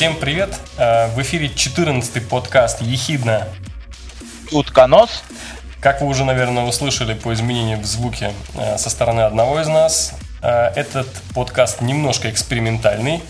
[0.00, 0.58] Всем привет!
[0.78, 3.48] Э, в эфире 14-й подкаст «Ехидна».
[4.50, 5.22] Утконос.
[5.78, 10.14] Как вы уже, наверное, услышали по изменению в звуке э, со стороны одного из нас,
[10.42, 13.22] этот подкаст немножко экспериментальный.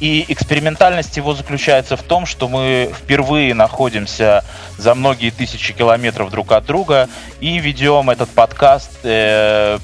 [0.00, 4.44] И экспериментальность его заключается в том, что мы впервые находимся
[4.76, 7.08] за многие тысячи километров друг от друга
[7.40, 9.78] и ведем этот подкаст э,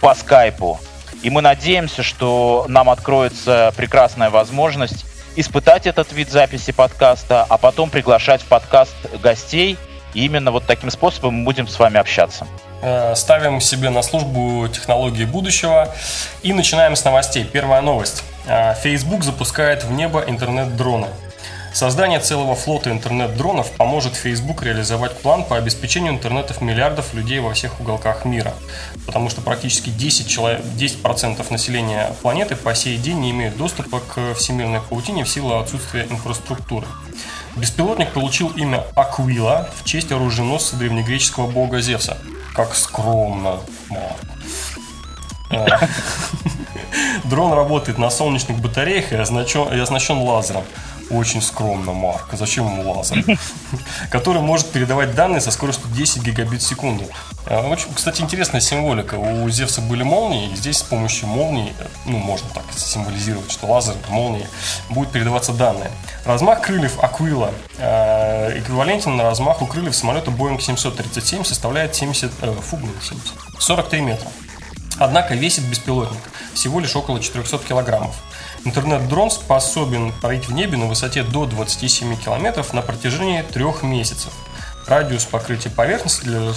[0.00, 0.80] по скайпу.
[1.22, 5.04] И мы надеемся, что нам откроется прекрасная возможность
[5.36, 9.78] испытать этот вид записи подкаста, а потом приглашать в подкаст гостей.
[10.14, 12.46] И именно вот таким способом мы будем с вами общаться.
[12.82, 15.94] Э, ставим себе на службу технологии будущего
[16.42, 17.44] и начинаем с новостей.
[17.44, 18.22] Первая новость.
[18.46, 21.08] Э, Facebook запускает в небо интернет-дроны.
[21.74, 27.80] Создание целого флота интернет-дронов поможет Facebook реализовать план по обеспечению интернетов миллиардов людей во всех
[27.80, 28.54] уголках мира.
[29.06, 34.34] Потому что практически 10%, человек, 10% населения планеты по сей день не имеют доступа к
[34.34, 36.86] всемирной паутине в силу отсутствия инфраструктуры.
[37.56, 42.16] Беспилотник получил имя Аквила в честь оруженосца древнегреческого бога Зевса.
[42.54, 43.60] Как скромно,
[45.50, 45.66] э,
[47.30, 50.64] Дрон работает на солнечных батареях и оснащен лазером.
[51.10, 52.28] Очень скромно, Марк.
[52.32, 53.24] Зачем ему лазер?
[54.10, 57.04] Который может передавать данные со скоростью 10 гигабит в секунду.
[57.46, 59.14] А, очень, кстати, интересная символика.
[59.16, 61.72] У Зевса были молнии, и здесь с помощью молнии,
[62.04, 64.46] ну, можно так символизировать, что лазер, молнии,
[64.88, 65.90] будет передаваться данные.
[66.24, 72.78] Размах крыльев Аквила э, эквивалентен на размаху крыльев самолета Boeing 737 составляет 70, э, фу,
[73.02, 73.18] 70,
[73.58, 74.28] 43 метра.
[75.00, 76.20] Однако весит беспилотник
[76.52, 78.14] всего лишь около 400 килограммов.
[78.66, 84.30] Интернет-дрон способен парить в небе на высоте до 27 километров на протяжении трех месяцев.
[84.86, 86.52] Радиус покрытия поверхности для,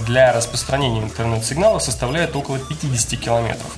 [0.00, 3.72] для распространения интернет-сигнала составляет около 50 километров.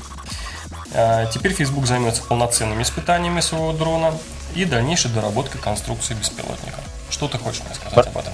[0.94, 4.12] А, теперь Facebook займется полноценными испытаниями своего дрона
[4.56, 6.80] и дальнейшей доработкой конструкции беспилотника.
[7.08, 8.32] Что ты хочешь мне сказать Бр- об этом?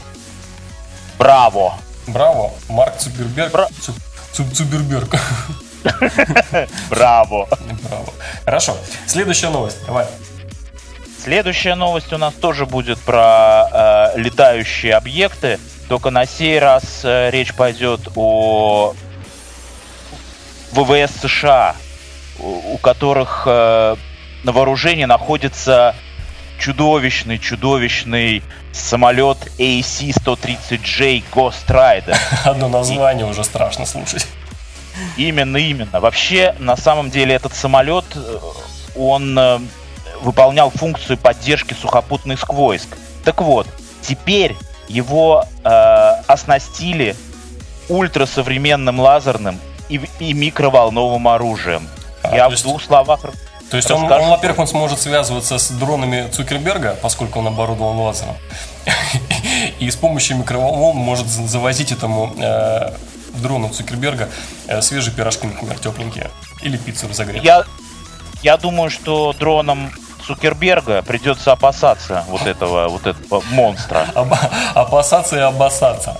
[1.19, 1.75] Браво!
[2.06, 2.54] Браво!
[2.70, 3.53] Марк Цукерберг.
[3.53, 3.69] Бра...
[4.32, 5.14] Цукерберг.
[6.91, 7.49] Браво.
[7.89, 8.12] Браво.
[8.45, 8.77] Хорошо.
[9.06, 9.78] Следующая новость.
[9.87, 10.06] Давай.
[11.22, 15.59] Следующая новость у нас тоже будет про э, летающие объекты,
[15.89, 18.95] только на сей раз э, речь пойдет о
[20.72, 21.77] ВВС США,
[22.39, 23.97] у, у которых э,
[24.43, 25.95] на вооружении находится
[26.59, 32.16] чудовищный, чудовищный самолет AC-130J Ghost Rider.
[32.45, 33.31] Одно название И...
[33.31, 34.27] уже страшно слушать.
[35.16, 36.00] Именно, именно.
[36.00, 38.38] Вообще, на самом деле, этот самолет, э,
[38.97, 39.59] он э,
[40.22, 42.88] выполнял функцию поддержки сухопутных войск.
[43.25, 43.66] Так вот,
[44.03, 44.56] теперь
[44.88, 45.69] его э,
[46.27, 47.16] оснастили
[47.88, 51.88] ультрасовременным лазерным и, и микроволновым оружием.
[52.22, 53.21] А, Я в двух словах
[53.71, 58.37] то есть он, он, во-первых, он сможет связываться с дронами Цукерберга, поскольку он оборудован лазером,
[59.81, 62.93] и с помощью микроволн может завозить этому э,
[63.34, 64.28] дрону Цукерберга
[64.67, 66.31] э, свежие пирожки, например, тепленькие.
[66.62, 67.45] Или пиццу разогретую.
[67.45, 67.65] Я,
[68.43, 69.91] я думаю, что дроном
[70.27, 74.06] Цукерберга придется опасаться вот этого, вот этого монстра.
[74.75, 76.17] Опасаться и обоссаться.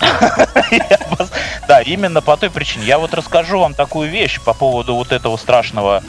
[1.66, 2.84] Да, именно по той причине.
[2.84, 6.02] Я вот расскажу вам такую вещь по поводу вот этого страшного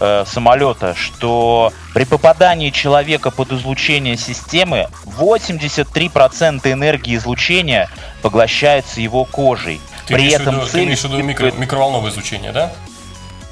[0.00, 7.88] э, самолета, что при попадании человека под излучение системы 83% энергии излучения
[8.22, 9.80] поглощается его кожей.
[10.06, 10.72] Ты При этом виду, цель...
[10.72, 12.72] Ты имеешь в виду микро, микроволновое излучение, да?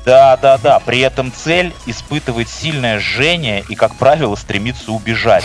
[0.05, 0.79] Да, да, да.
[0.81, 5.45] При этом цель испытывает сильное жжение и, как правило, стремится убежать.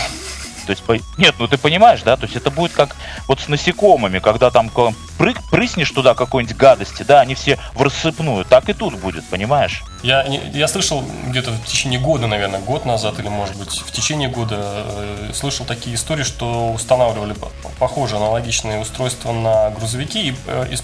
[0.75, 2.15] То есть, нет, ну ты понимаешь, да?
[2.15, 2.95] То есть это будет как
[3.27, 4.69] вот с насекомыми, когда там
[5.17, 8.45] прыг, прыснешь туда какой-нибудь гадости, да, они все в рассыпную.
[8.45, 9.83] Так и тут будет, понимаешь?
[10.03, 14.29] Я, я слышал где-то в течение года, наверное, год назад или, может быть, в течение
[14.29, 17.35] года э, слышал такие истории, что устанавливали
[17.79, 20.75] похожие аналогичные устройства на грузовики и, э,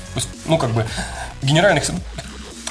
[0.45, 0.85] ну, как бы,
[1.41, 1.85] генеральных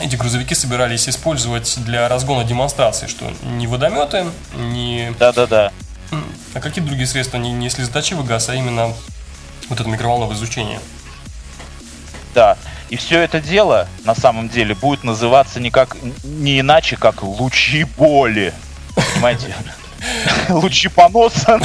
[0.01, 5.13] эти грузовики собирались использовать для разгона демонстрации, что не водометы, не...
[5.19, 5.73] Да-да-да.
[6.55, 8.93] А какие другие средства не, не слезоточивый газ, а именно
[9.69, 10.81] вот это микроволновое излучение?
[12.35, 12.57] Да.
[12.91, 18.53] И все это дело, на самом деле, будет называться никак, не иначе, как лучи боли.
[19.15, 19.55] Понимаете?
[20.49, 21.59] Лучи поноса.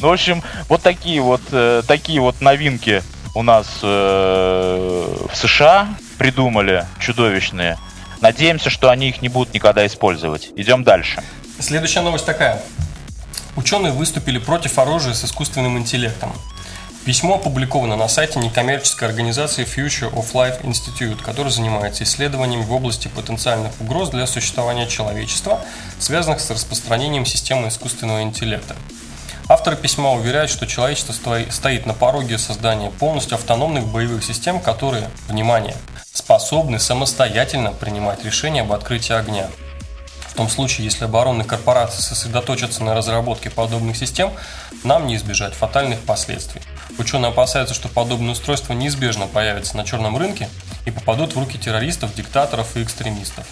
[0.00, 3.02] Ну, в общем, вот такие вот, э, такие вот новинки
[3.34, 5.88] у нас э, в США.
[6.18, 7.78] придумали, чудовищные.
[8.20, 10.50] Надеемся, что они их не будут никогда использовать.
[10.56, 11.22] Идем дальше.
[11.60, 12.62] Следующая новость такая.
[13.56, 16.32] Ученые выступили против оружия с искусственным интеллектом.
[17.04, 23.08] Письмо опубликовано на сайте некоммерческой организации Future of Life Institute, которая занимается исследованиями в области
[23.08, 25.60] потенциальных угроз для существования человечества,
[25.98, 28.76] связанных с распространением системы искусственного интеллекта.
[29.48, 31.12] Авторы письма уверяют, что человечество
[31.50, 35.74] стоит на пороге создания полностью автономных боевых систем, которые, внимание,
[36.12, 39.48] способны самостоятельно принимать решения об открытии огня.
[40.38, 44.32] Том случае, если оборонные корпорации сосредоточатся на разработке подобных систем,
[44.84, 46.62] нам не избежать фатальных последствий.
[46.96, 50.48] Ученые опасаются, что подобные устройства неизбежно появятся на черном рынке
[50.86, 53.48] и попадут в руки террористов, диктаторов и экстремистов.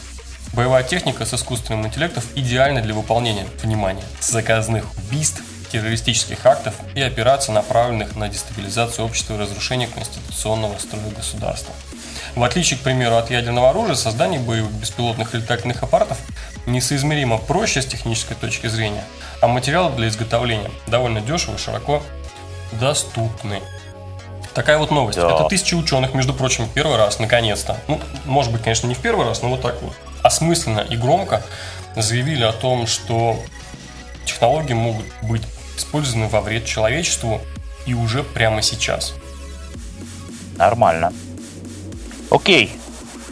[0.53, 5.43] Боевая техника с искусственным интеллектом идеальна для выполнения, внимания заказных убийств,
[5.73, 11.75] террористических актов и операций, направленных на дестабилизацию общества и разрушение конституционного строя государства.
[12.37, 16.19] В отличие, к примеру, от ядерного оружия, создание боевых беспилотных летательных аппаратов
[16.67, 19.05] несоизмеримо проще с технической точки зрения,
[19.41, 22.03] а материалы для изготовления довольно дешевы и широко
[22.73, 23.63] доступны.
[24.55, 25.19] Такая вот новость.
[25.19, 25.31] Да.
[25.35, 27.79] Это тысячи ученых, между прочим, первый раз, наконец-то.
[27.89, 29.93] Ну, может быть, конечно, не в первый раз, но вот так вот
[30.23, 31.43] осмысленно и громко
[31.95, 33.39] заявили о том, что
[34.25, 35.43] технологии могут быть
[35.77, 37.41] использованы во вред человечеству
[37.85, 39.15] и уже прямо сейчас.
[40.57, 41.13] Нормально.
[42.31, 42.73] Окей.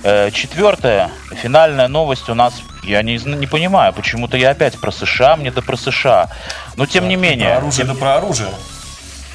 [0.07, 2.53] Э, четвертая, финальная новость у нас.
[2.83, 6.29] Я не, не понимаю, почему-то я опять про США, мне да про США.
[6.77, 7.49] Но тем да, не менее.
[7.49, 7.95] Про оружие тем...
[7.95, 8.51] да про оружие.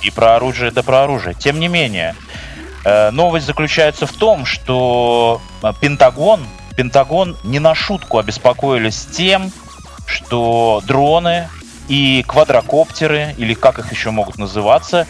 [0.03, 1.33] И про оружие да про оружие.
[1.33, 2.15] Тем не менее,
[2.85, 6.45] э, новость заключается в том, что э, Пентагон,
[6.77, 9.51] Пентагон не на шутку обеспокоились тем,
[10.05, 11.49] что дроны
[11.87, 15.07] и квадрокоптеры, или как их еще могут называться,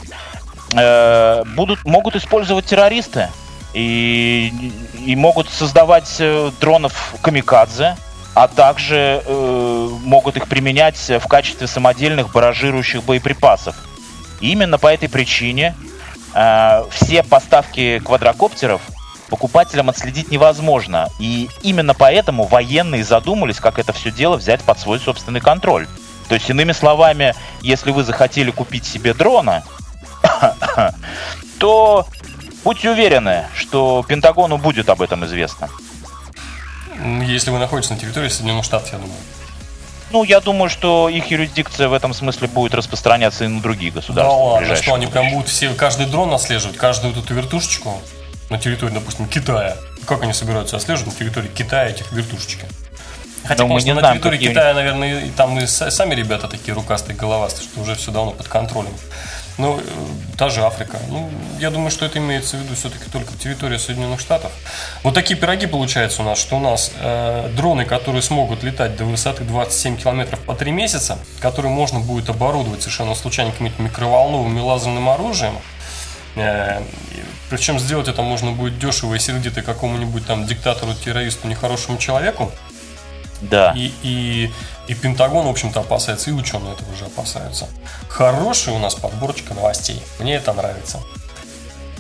[1.56, 3.28] будут, могут использовать террористы
[3.74, 4.74] и,
[5.06, 7.98] и могут создавать э, дронов камикадзе,
[8.36, 13.76] а также э, могут их применять в качестве самодельных баражирующих боеприпасов.
[14.42, 15.76] И именно по этой причине
[16.34, 18.82] э, все поставки квадрокоптеров
[19.30, 21.10] покупателям отследить невозможно.
[21.20, 25.88] И именно поэтому военные задумались, как это все дело взять под свой собственный контроль.
[26.28, 29.64] То есть, иными словами, если вы захотели купить себе дрона,
[31.60, 32.08] то
[32.64, 35.70] будьте уверены, что Пентагону будет об этом известно.
[37.24, 39.16] Если вы находитесь на территории Соединенных Штатов, я думаю.
[40.12, 44.36] Ну, я думаю, что их юрисдикция в этом смысле будет распространяться и на другие государства.
[44.36, 48.02] Да ладно, что они прям будут все, каждый дрон отслеживать, каждую вот эту вертушечку
[48.50, 49.78] на территории, допустим, Китая.
[50.08, 52.66] Как они собираются отслеживать на территории Китая этих вертушечки?
[53.44, 56.48] Хотя, Но конечно, мы не на знаем, территории Китая, наверное, и там и сами ребята
[56.48, 58.94] такие рукастые, головастые, что уже все давно под контролем.
[59.60, 59.82] Ну, э,
[60.38, 60.98] та же Африка.
[61.10, 61.30] Ну,
[61.60, 64.52] я думаю, что это имеется в виду все-таки только территория Соединенных Штатов.
[65.04, 69.04] Вот такие пироги получаются у нас, что у нас э, дроны, которые смогут летать до
[69.04, 74.62] высоты 27 километров по 3 месяца, которые можно будет оборудовать совершенно случайно каким-нибудь микроволновым и
[74.62, 75.58] лазерным оружием,
[76.38, 76.82] э,
[77.50, 82.50] причем сделать это можно будет дешево и сердито какому-нибудь там диктатору, террористу, нехорошему человеку,
[83.42, 83.74] да.
[83.76, 84.52] И, и,
[84.88, 87.68] и Пентагон, в общем-то, опасается, и ученые этого же опасаются.
[88.08, 90.02] Хорошая у нас подборочка новостей.
[90.20, 91.00] Мне это нравится.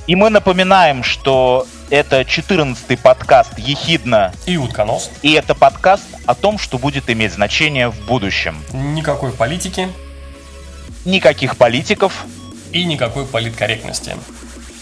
[0.07, 5.11] И мы напоминаем, что это 14-й подкаст «Ехидно» и «Утконос».
[5.21, 8.63] И это подкаст о том, что будет иметь значение в будущем.
[8.73, 9.87] Никакой политики.
[11.05, 12.25] Никаких политиков.
[12.71, 14.15] И никакой политкорректности.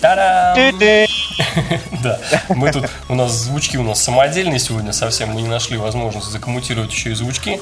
[0.02, 0.78] Та-дам!
[2.04, 6.32] Да, мы тут, у нас звучки у нас самодельные сегодня совсем, мы не нашли возможности
[6.32, 7.60] закоммутировать еще и звучки,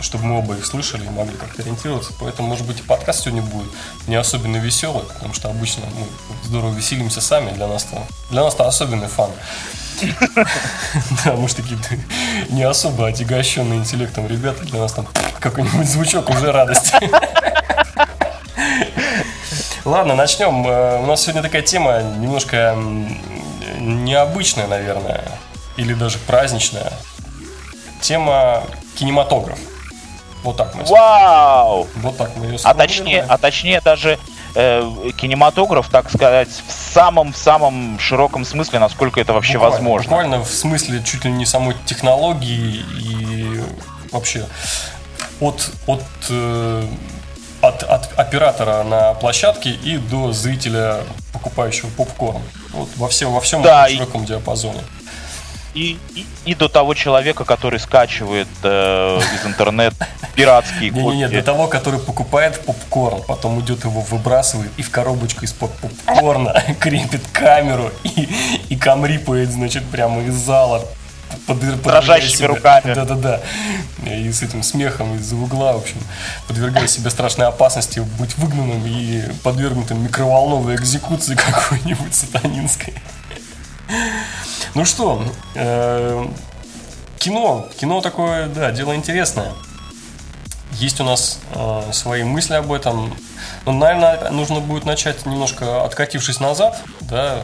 [0.00, 2.12] чтобы мы оба их слышали и могли как-то ориентироваться.
[2.20, 3.68] Поэтому, может быть, и подкаст сегодня будет
[4.06, 6.06] не особенно веселый, потому что обычно мы
[6.44, 7.52] здорово веселимся сами.
[7.52, 9.30] Для нас-то, для нас-то особенный фан.
[11.24, 11.78] Да, мы же такие
[12.48, 14.64] не особо отягощенные интеллектом ребята.
[14.64, 15.06] Для нас там
[15.38, 16.92] какой-нибудь звучок уже радость.
[19.84, 20.66] Ладно, начнем.
[20.66, 22.76] Э, у нас сегодня такая тема немножко
[23.78, 25.24] необычная, наверное,
[25.76, 26.92] или даже праздничная.
[28.00, 28.62] Тема
[28.94, 29.58] кинематограф.
[30.44, 30.84] Вот так мы.
[30.84, 31.86] Вау!
[31.96, 34.18] Вот так мы ее А точнее, а точнее даже
[34.54, 40.10] э, кинематограф, так сказать, в самом в самом широком смысле, насколько это вообще буквально, возможно.
[40.10, 43.62] Буквально в смысле чуть ли не самой технологии и
[44.10, 44.46] вообще
[45.40, 46.86] от от э,
[47.62, 50.98] от, от оператора на площадке и до зрителя,
[51.32, 52.42] покупающего попкорн.
[52.72, 54.26] Вот во, все, во всем да, широком и...
[54.26, 54.80] диапазоне.
[55.74, 61.16] И, и, и до того человека, который скачивает э, из интернета пиратские копии.
[61.16, 66.62] Не-не-не, до того, который покупает попкорн, потом идет его выбрасывает и в коробочку из-под попкорна
[66.80, 68.28] крепит камеру и,
[68.68, 70.84] и камрипает, значит, прямо из зала
[71.46, 72.94] под, дрожащими себя, руками.
[72.94, 73.40] Да-да-да.
[74.06, 75.98] И с этим смехом из-за угла, в общем,
[76.48, 82.94] подвергая себя страшной опасности быть выгнанным и подвергнутым микроволновой экзекуции какой-нибудь сатанинской.
[84.74, 85.24] Ну что,
[85.54, 86.26] э,
[87.18, 87.68] кино.
[87.78, 89.52] Кино такое, да, дело интересное.
[90.72, 93.14] Есть у нас э, свои мысли об этом.
[93.66, 97.42] Но, наверное, нужно будет начать немножко откатившись назад, да,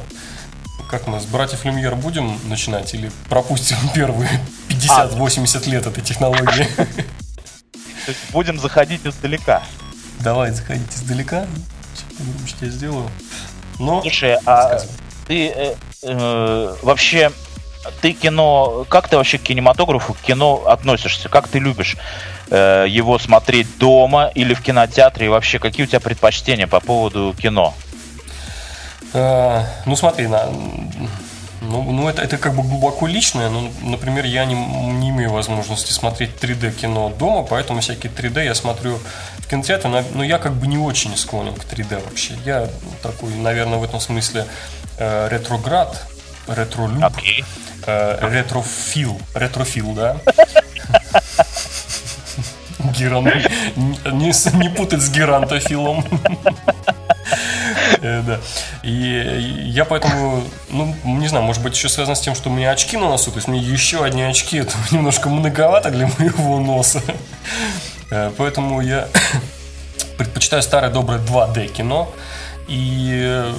[0.89, 4.31] как мы с братьев Люмьер будем начинать или пропустим первые
[4.71, 5.71] 50-80 а.
[5.71, 6.65] лет этой технологии?
[8.07, 9.63] То есть будем заходить издалека.
[10.21, 11.47] Давай, заходить издалека.
[12.47, 13.11] Что я сделаю.
[13.79, 14.81] Но, Слушай, а
[15.27, 17.31] ты э, э, вообще
[18.01, 21.29] ты кино, как ты вообще к кинематографу, к кино относишься?
[21.29, 21.97] Как ты любишь
[22.51, 25.27] э, его смотреть дома или в кинотеатре?
[25.27, 27.75] И вообще, какие у тебя предпочтения по поводу кино?
[29.15, 30.49] Э, ну смотри, на,
[31.61, 33.51] ну, ну это, это как бы глубоко личное.
[33.51, 38.55] Ну, например, я не, не имею возможности смотреть 3D кино дома, поэтому всякие 3D я
[38.55, 38.99] смотрю
[39.39, 42.35] в кинотеатре, но, но я как бы не очень склонен к 3D вообще.
[42.45, 42.69] Я
[43.03, 44.47] такой, наверное, в этом смысле
[44.99, 46.07] э, ретроград,
[46.47, 47.45] ретролюб, okay.
[47.87, 50.17] э, ретрофил, ретрофил, да?
[52.97, 53.25] Геран...
[54.07, 56.05] Не, не путать с герантофилом.
[58.01, 58.41] Э, да.
[58.83, 62.71] И я поэтому, ну, не знаю, может быть, еще связано с тем, что у меня
[62.71, 67.03] очки на носу, то есть мне еще одни очки, это немножко многовато для моего носа.
[68.11, 69.09] Э, поэтому я
[70.19, 72.13] предпочитаю старое доброе 2D кино.
[72.69, 73.55] И,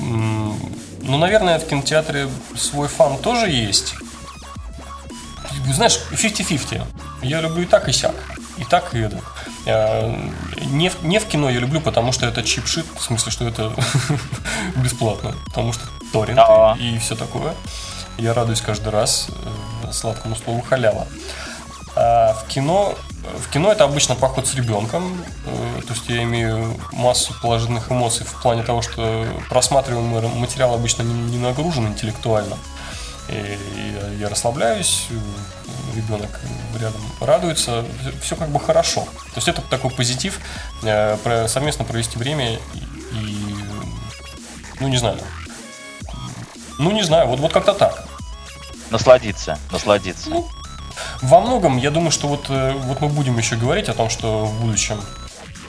[0.00, 3.94] ну, наверное, в кинотеатре свой фан тоже есть.
[5.72, 6.82] Знаешь, 50-50.
[7.22, 8.14] Я люблю и так, и сяк.
[8.58, 9.20] И так, и это.
[10.66, 13.72] Не в, не в кино я люблю, потому что это чип-шит, в смысле, что это
[14.76, 16.40] бесплатно, потому что торрент
[16.80, 17.54] и, и все такое.
[18.18, 19.28] Я радуюсь каждый раз
[19.84, 21.06] э, сладкому слову халява.
[21.94, 22.94] А в кино,
[23.38, 28.26] в кино это обычно поход с ребенком, э, то есть я имею массу положительных эмоций
[28.26, 32.56] в плане того, что просматриваемый материал обычно не, нагружен интеллектуально.
[33.28, 33.58] И
[34.18, 35.08] я расслабляюсь,
[35.98, 36.40] ребенок
[36.80, 37.84] рядом радуется,
[38.22, 39.02] все как бы хорошо.
[39.02, 40.40] То есть это такой позитив,
[40.82, 42.58] э, совместно провести время и,
[43.12, 43.54] и
[44.80, 45.18] ну не знаю,
[46.78, 48.06] ну не знаю, вот, вот как-то так.
[48.90, 50.30] Насладиться, насладиться.
[50.30, 50.48] Ну,
[51.20, 54.46] во многом, я думаю, что вот, э, вот мы будем еще говорить о том, что
[54.46, 55.00] в будущем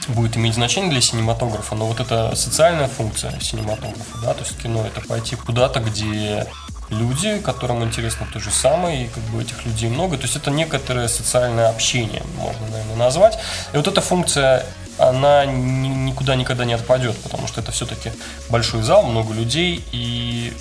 [0.07, 4.85] будет иметь значение для синематографа, но вот эта социальная функция синематографа, да, то есть кино
[4.85, 6.47] это пойти куда-то, где
[6.89, 10.17] люди, которым интересно то же самое, и как бы этих людей много.
[10.17, 13.37] То есть это некоторое социальное общение, можно, наверное, назвать.
[13.73, 14.65] И вот эта функция,
[14.97, 18.11] она никуда никогда не отпадет, потому что это все-таки
[18.49, 20.53] большой зал, много людей, и,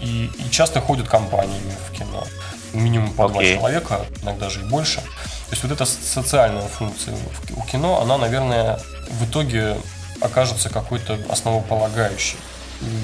[0.00, 2.24] и, и часто ходят компаниями в кино.
[2.72, 3.32] Минимум по okay.
[3.32, 5.00] два человека, иногда же и больше.
[5.00, 7.14] То есть вот эта социальная функция
[7.54, 9.76] у кино, она, наверное, в итоге
[10.20, 12.38] окажется какой-то основополагающей.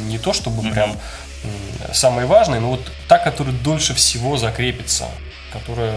[0.08, 0.72] Не то чтобы mm-hmm.
[0.72, 0.96] прям
[1.92, 5.06] самые важные, но вот та, которая дольше всего закрепится,
[5.52, 5.94] которая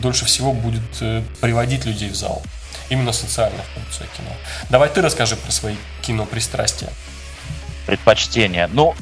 [0.00, 2.42] дольше всего будет э, приводить людей в зал.
[2.88, 4.30] Именно социальная функция кино.
[4.70, 6.90] Давай ты расскажи про свои кинопристрастия.
[7.86, 8.68] Предпочтения.
[8.72, 8.94] Ну,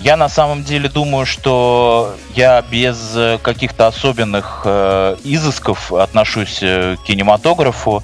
[0.00, 6.96] я на самом деле думаю, что я без э, каких-то особенных э, изысков отношусь э,
[6.96, 8.02] к кинематографу.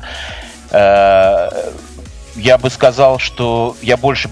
[0.70, 1.48] Э,
[2.36, 4.30] я бы сказал, что я больше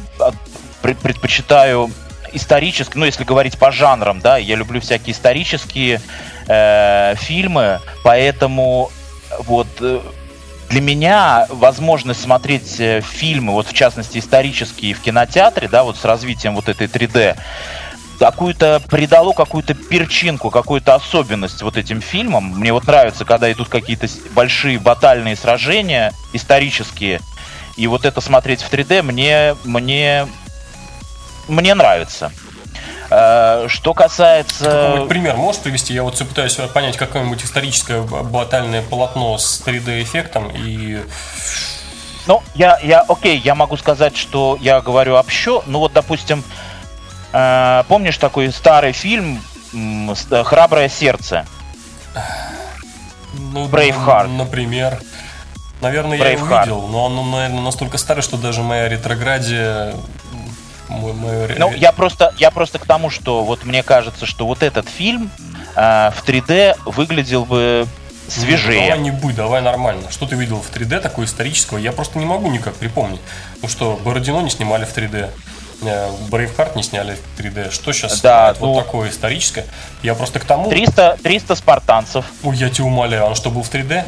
[0.83, 1.91] предпочитаю
[2.33, 6.01] исторически, ну, если говорить по жанрам, да, я люблю всякие исторические
[6.47, 8.91] э, фильмы, поэтому
[9.41, 10.01] вот э,
[10.69, 16.05] для меня возможность смотреть э, фильмы, вот в частности исторические в кинотеатре, да, вот с
[16.05, 17.37] развитием вот этой 3D,
[18.21, 22.53] какую-то придало какую-то перчинку, какую-то особенность вот этим фильмам.
[22.59, 27.21] Мне вот нравится, когда идут какие-то большие батальные сражения исторические,
[27.81, 30.27] и вот это смотреть в 3D мне, мне
[31.49, 32.31] мне нравится.
[33.11, 34.65] Э, что касается...
[34.65, 35.95] Какой-нибудь пример можешь привести?
[35.95, 41.03] Я вот все пытаюсь понять какое-нибудь историческое батальное полотно с 3D-эффектом и...
[42.27, 45.63] Ну, я, я, окей, я могу сказать, что я говорю общо.
[45.67, 46.45] Ну вот, допустим,
[47.33, 49.43] э, помнишь такой старый фильм
[50.45, 51.47] «Храброе сердце»?
[53.33, 54.29] Ну, Braveheart.
[54.29, 55.01] Например.
[55.81, 59.95] Наверное, Brave я его видел, но он, наверное, настолько старый, что даже моя ретроградия
[60.91, 61.55] мой, мой...
[61.57, 65.31] Ну, я просто, я просто к тому, что вот мне кажется, что вот этот фильм
[65.77, 67.87] э, в 3D выглядел бы
[68.29, 68.81] свежее.
[68.81, 70.11] Ну, давай не будь, давай нормально.
[70.11, 71.79] Что ты видел в 3D такое исторического?
[71.79, 73.21] Я просто не могу никак припомнить.
[73.63, 75.31] Ну что, Бородино не снимали в 3D.
[76.29, 77.71] Брейвхарт не сняли в 3D.
[77.71, 79.65] Что сейчас да, ну, вот такое историческое?
[80.03, 80.69] Я просто к тому...
[80.69, 82.27] 300, 300 спартанцев.
[82.43, 84.05] Ой, я тебя умоляю, он что, был в 3D?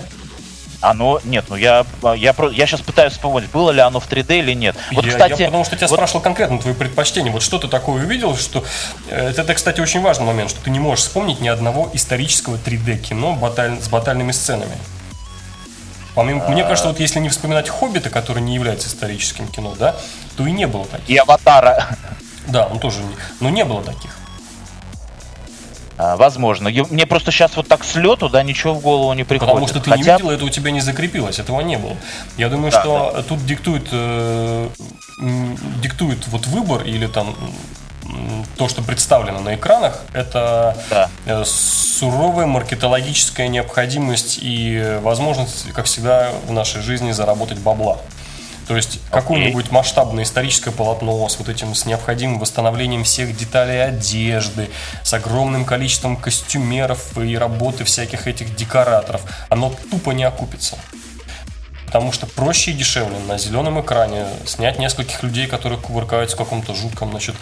[0.83, 4.53] Оно, нет, ну я, я, я сейчас пытаюсь вспомнить, было ли оно в 3D или
[4.53, 4.77] нет.
[4.91, 5.95] Вот, я, кстати, я потому что тебя вот...
[5.95, 7.31] спрашивал конкретно твои предпочтения.
[7.31, 8.65] Вот что ты такое увидел, что...
[9.09, 12.99] Это, это, кстати, очень важный момент, что ты не можешь вспомнить ни одного исторического 3D
[12.99, 13.81] кино баталь...
[13.81, 14.77] с батальными сценами.
[16.17, 19.95] Помимо, мне кажется, вот если не вспоминать «Хоббита», который не является историческим кино, да,
[20.37, 21.09] то и не было таких.
[21.09, 21.97] И «Аватара».
[22.49, 23.15] Да, он тоже не...
[23.39, 24.11] Но не было таких.
[26.03, 26.69] А, возможно.
[26.91, 29.53] Мне просто сейчас вот так с лету, да, ничего в голову не приходит.
[29.53, 30.17] Потому что ты Хотя...
[30.17, 31.97] не видел, это у тебя не закрепилось, этого не было.
[32.37, 33.23] Я думаю, да, что да.
[33.23, 34.69] тут диктует, э,
[35.81, 37.37] диктует вот выбор или там
[38.57, 41.09] то, что представлено на экранах, это да.
[41.25, 47.99] Э, суровая маркетологическая необходимость и возможность, как всегда в нашей жизни, заработать бабла.
[48.67, 49.11] То есть okay.
[49.11, 54.71] какое-нибудь масштабное историческое полотно с вот этим, с необходимым восстановлением всех деталей одежды,
[55.03, 60.77] с огромным количеством костюмеров и работы всяких этих декораторов, оно тупо не окупится.
[61.93, 66.75] Потому что проще и дешевле на зеленом экране снять нескольких людей, которые кувыркаются в каком-то
[66.75, 67.35] жутком, значит,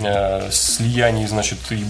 [0.00, 1.82] э, слиянии, значит, и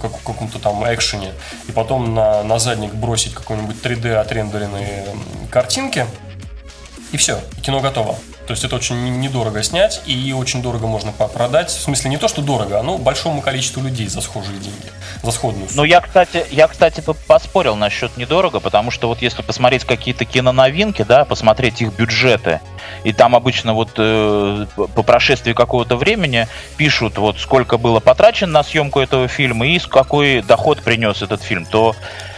[0.00, 1.34] как, каком-то там экшене,
[1.68, 5.04] и потом на, на задник бросить какой-нибудь 3D отрендеренные
[5.50, 6.06] картинки,
[7.12, 8.16] и все, и кино готово.
[8.46, 11.70] То есть это очень недорого снять и очень дорого можно продать.
[11.70, 14.90] В смысле не то, что дорого, но большому количеству людей за схожие деньги,
[15.22, 15.82] за сходную сумму.
[15.82, 21.02] Ну я, кстати, я, кстати, поспорил насчет недорого, потому что вот если посмотреть какие-то киноновинки,
[21.02, 22.60] да, посмотреть их бюджеты,
[23.04, 28.62] и там обычно вот э, по прошествии какого-то времени пишут вот сколько было потрачено на
[28.64, 32.29] съемку этого фильма и какой доход принес этот фильм, то а,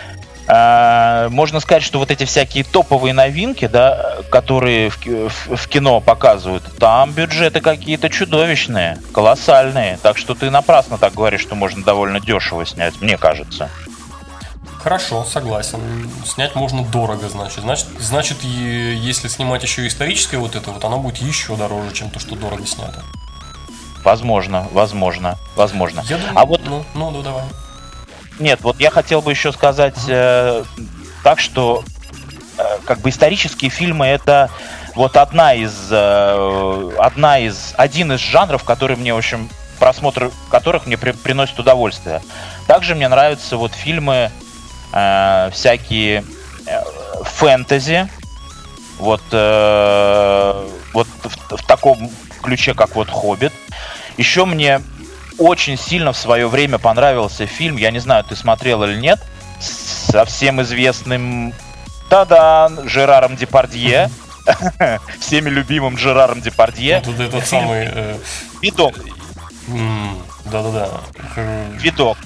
[0.46, 6.64] можно сказать, что вот эти всякие топовые новинки, да, которые в, в, в кино показывают,
[6.78, 9.98] там бюджеты какие-то чудовищные, колоссальные.
[10.02, 13.70] Так что ты напрасно так говоришь, что можно довольно дешево снять, мне кажется.
[14.82, 16.10] Хорошо, согласен.
[16.26, 17.60] Снять можно дорого, значит.
[17.60, 22.18] Значит, значит, если снимать еще историческое вот это вот, оно будет еще дороже, чем то,
[22.18, 23.04] что дорого снято.
[24.02, 26.02] Возможно, возможно, возможно.
[26.08, 27.44] Я думаю, а вот, ну, ну, ну давай.
[28.38, 30.64] Нет, вот я хотел бы еще сказать э,
[31.22, 31.84] так, что
[32.58, 34.50] э, как бы исторические фильмы это
[34.94, 40.86] вот одна из, э, одна из, один из жанров, который мне, в общем, просмотр которых
[40.86, 42.22] мне при, приносит удовольствие.
[42.66, 44.30] Также мне нравятся вот фильмы
[44.92, 46.24] э, всякие
[46.66, 46.82] э,
[47.24, 48.08] фэнтези,
[48.98, 52.10] вот, э, вот в, в таком
[52.42, 53.52] ключе, как вот «Хоббит».
[54.16, 54.80] Еще мне
[55.42, 59.20] очень сильно в свое время понравился фильм, я не знаю, ты смотрел или нет,
[59.60, 61.52] со всем известным
[62.08, 64.10] та-да, Жераром Депардье,
[65.20, 67.02] всеми любимым Жераром Депардье.
[67.04, 67.88] Ну, тут этот самый...
[67.90, 68.16] Э,
[68.60, 68.94] Видок.
[70.44, 71.00] Да-да-да.
[71.78, 72.18] Видок.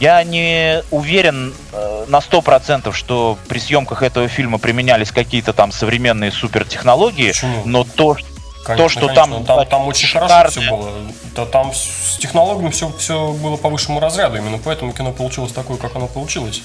[0.00, 5.70] Я не уверен э, на сто процентов, что при съемках этого фильма применялись какие-то там
[5.70, 7.62] современные супертехнологии, Почему?
[7.64, 8.16] но то,
[8.64, 9.44] Конечно, то, что конечно.
[9.44, 10.36] там, там, там очень шикарные.
[10.36, 10.90] хорошо все было.
[11.36, 14.36] Да, там с технологиями все, все было по высшему разряду.
[14.36, 16.62] Именно поэтому кино получилось такое, как оно получилось.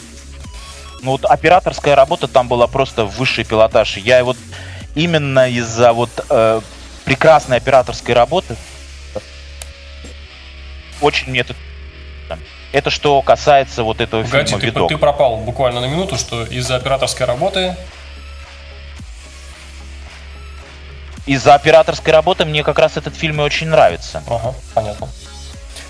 [1.01, 3.97] Ну вот операторская работа там была просто высший пилотаж.
[3.97, 4.37] Я вот
[4.95, 6.61] именно из-за вот э,
[7.05, 8.55] прекрасной операторской работы
[11.01, 11.55] очень мне это
[12.71, 14.89] это что касается вот этого Погоди, фильма ты, «Видок».
[14.89, 17.75] ты пропал буквально на минуту, что из-за операторской работы
[21.25, 24.23] из-за операторской работы мне как раз этот фильм и очень нравится.
[24.27, 25.07] Ага, понятно.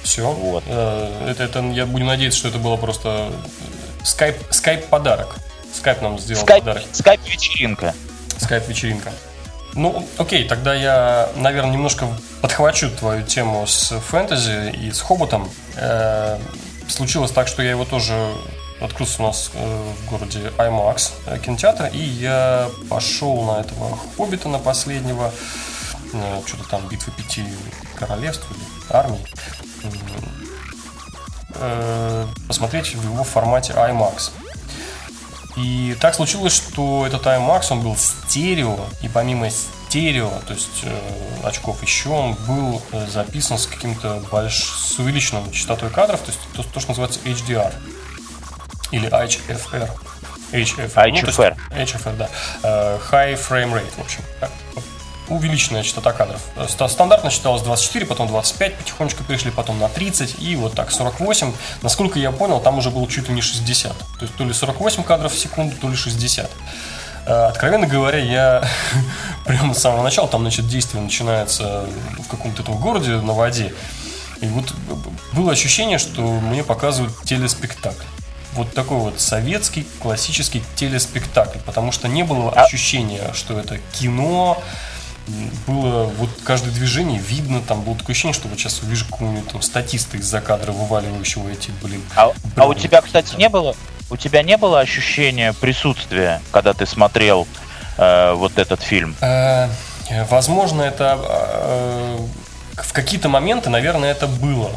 [0.04, 0.30] Все.
[0.32, 0.64] Вот.
[0.68, 3.32] Э, это, это, я буду надеяться, что это было просто
[4.04, 5.36] скайп, скайп подарок.
[5.74, 6.84] Скайп нам сделал скайп, подарок.
[6.92, 7.94] Скайп вечеринка.
[8.38, 9.12] Скайп вечеринка.
[9.76, 12.08] Ну, окей, тогда я, наверное, немножко
[12.42, 15.50] подхвачу твою тему с фэнтези и с Хоботом.
[15.76, 16.40] Э,
[16.88, 18.14] случилось так, что я его тоже
[18.82, 24.50] открылся у нас э, в городе IMAX э, кинотеатр, и я пошел на этого Хоббита,
[24.50, 25.32] на последнего,
[26.14, 27.44] э, что-то там битвы пяти
[27.96, 29.20] королевств или армий,
[32.48, 34.32] посмотреть в его формате IMAX.
[35.58, 41.00] И так случилось, что этот IMAX, он был стерео, и помимо стерео, то есть э,
[41.44, 44.64] очков еще, он был записан с каким-то больш...
[44.64, 47.74] с увеличенной частотой кадров, то есть то, то, что называется HDR
[48.92, 49.90] или HFR.
[50.52, 51.12] HFR.
[51.12, 51.58] HFR.
[51.70, 52.30] Ну, HFR, да.
[52.64, 54.22] Uh, high Frame Rate, в общем.
[54.40, 54.52] Так,
[55.30, 56.42] увеличенная частота кадров.
[56.68, 61.54] Стандартно считалось 24, потом 25, потихонечку перешли, потом на 30 и вот так 48.
[61.82, 63.96] Насколько я понял, там уже было чуть ли не 60.
[63.98, 66.50] То есть то ли 48 кадров в секунду, то ли 60.
[67.26, 68.64] Э, откровенно говоря, я
[69.46, 71.86] прямо с самого начала, там, значит, действие начинается
[72.18, 73.74] в каком-то этом городе на воде,
[74.42, 74.74] и вот
[75.34, 78.06] было ощущение, что мне показывают телеспектакль.
[78.54, 84.62] Вот такой вот советский классический телеспектакль, потому что не было а ощущения, что это кино,
[85.68, 89.62] было вот каждое движение видно, там было такое ощущение, что вот сейчас увижу какого-нибудь там
[89.62, 92.02] статиста из-за кадра, вываливающего эти, блин.
[92.16, 93.76] А, а у тебя, кстати, не было,
[94.10, 97.48] у тебя не было ощущения присутствия, когда ты смотрел
[97.98, 99.16] э, вот этот фильм?
[99.22, 99.68] Э,
[100.30, 102.18] возможно, это э,
[102.74, 104.72] в какие-то моменты, наверное, это было.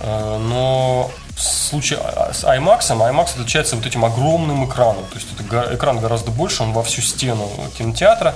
[0.00, 1.98] Э, но в случае
[2.32, 5.04] с IMAX, IMAX отличается вот этим огромным экраном.
[5.06, 8.34] То есть это экран гораздо больше, он во всю стену кинотеатра.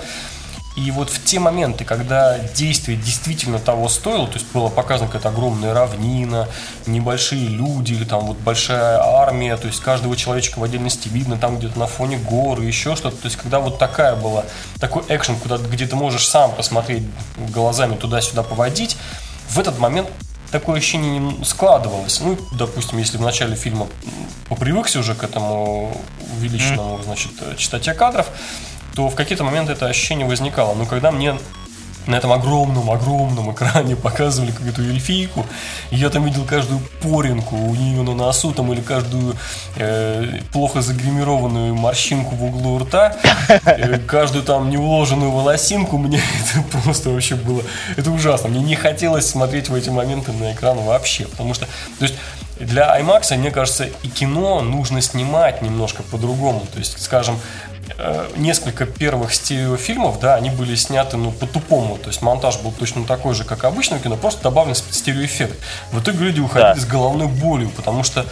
[0.76, 5.30] И вот в те моменты, когда действие действительно того стоило, то есть было показано какая-то
[5.30, 6.48] огромная равнина,
[6.86, 11.58] небольшие люди или там вот большая армия, то есть каждого человечка в отдельности видно там
[11.58, 13.16] где-то на фоне горы, еще что-то.
[13.16, 14.44] То есть когда вот такая была,
[14.78, 17.02] такой экшен, куда, где ты можешь сам посмотреть
[17.36, 18.96] глазами туда-сюда поводить,
[19.48, 20.08] в этот момент
[20.50, 22.20] такое ощущение не складывалось.
[22.20, 23.86] Ну, допустим, если в начале фильма
[24.48, 25.96] попривыкся уже к этому
[26.36, 28.28] увеличенному, значит, частоте кадров,
[28.94, 30.74] то в какие-то моменты это ощущение возникало.
[30.74, 31.38] Но когда мне
[32.06, 35.46] на этом огромном-огромном экране показывали какую-то эльфийку,
[35.90, 39.36] я там видел каждую поринку у нее на носу, там, или каждую
[39.76, 43.16] э, плохо загримированную морщинку в углу рта,
[43.48, 47.62] э, каждую там неуложенную волосинку, мне это просто вообще было,
[47.96, 48.48] это ужасно.
[48.48, 51.66] Мне не хотелось смотреть в эти моменты на экран вообще, потому что,
[51.98, 52.14] то есть,
[52.60, 56.66] для IMAX, мне кажется, и кино нужно снимать немножко по-другому.
[56.72, 57.38] То есть, скажем,
[58.36, 63.34] несколько первых стереофильмов, да, они были сняты, ну, по-тупому, то есть монтаж был точно такой
[63.34, 65.58] же, как обычно в кино, просто добавлен стереоэффект.
[65.92, 66.80] В итоге люди уходили да.
[66.80, 68.24] с головной болью, потому что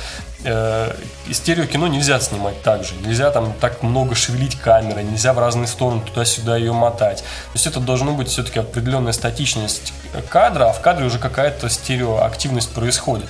[0.45, 0.95] э,
[1.33, 6.01] стереокино нельзя снимать так же, нельзя там так много шевелить камерой, нельзя в разные стороны
[6.03, 7.19] туда-сюда ее мотать.
[7.19, 9.93] То есть это должно быть все-таки определенная статичность
[10.29, 13.29] кадра, а в кадре уже какая-то стереоактивность происходит.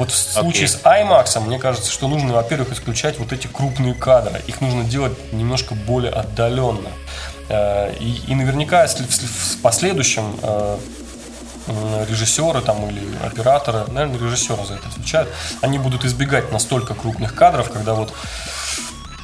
[0.00, 0.68] Вот в случае okay.
[0.68, 4.40] с IMAX, мне кажется, что нужно, во-первых, исключать вот эти крупные кадры.
[4.46, 6.88] Их нужно делать немножко более отдаленно.
[7.50, 10.78] Э, и, и наверняка, если в последующем э,
[12.08, 15.28] режиссеры там или операторы, наверное, режиссеры за это отвечают,
[15.60, 18.10] они будут избегать настолько крупных кадров, когда вот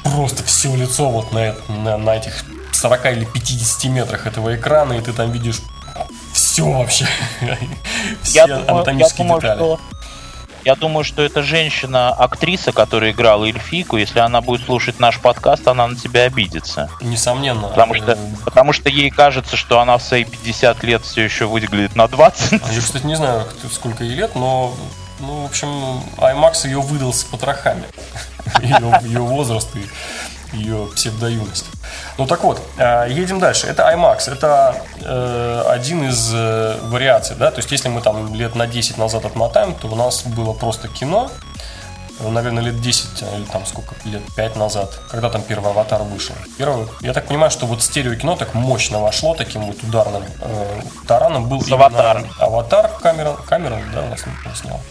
[0.03, 5.01] просто все лицо вот на, на, на этих 40 или 50 метрах этого экрана, и
[5.01, 5.59] ты там видишь
[6.33, 7.07] все вообще,
[8.21, 9.57] все я анатомические думаю, детали.
[9.57, 9.79] Что
[10.65, 15.87] я думаю, что эта женщина-актриса, которая играла Эльфику, если она будет слушать наш подкаст, она
[15.87, 16.89] на тебя обидится.
[17.01, 17.69] Несомненно.
[17.69, 21.95] Потому что, потому что ей кажется, что она в свои 50 лет все еще выглядит
[21.95, 22.51] на 20.
[22.51, 24.75] Я, кстати, не знаю, сколько ей лет, но,
[25.19, 27.83] ну, в общем, IMAX ее выдал с потрохами.
[28.61, 29.85] Ее, ее возраст и
[30.53, 31.65] ее псевдоюность.
[32.17, 33.67] Ну так вот, э, едем дальше.
[33.67, 34.31] Это IMAX.
[34.31, 38.97] Это э, один из э, вариаций, да, то есть если мы там лет на 10
[38.97, 41.29] назад отмотаем, то у нас было просто кино,
[42.19, 46.35] наверное, лет 10 или там сколько, лет 5 назад, когда там первый аватар вышел.
[46.57, 51.47] Первый, я так понимаю, что вот стереокино так мощно вошло таким вот ударным э, тараном
[51.47, 52.25] был С аватар.
[52.39, 54.21] аватар Камерон, Камерон, да, у нас
[54.59, 54.81] снял.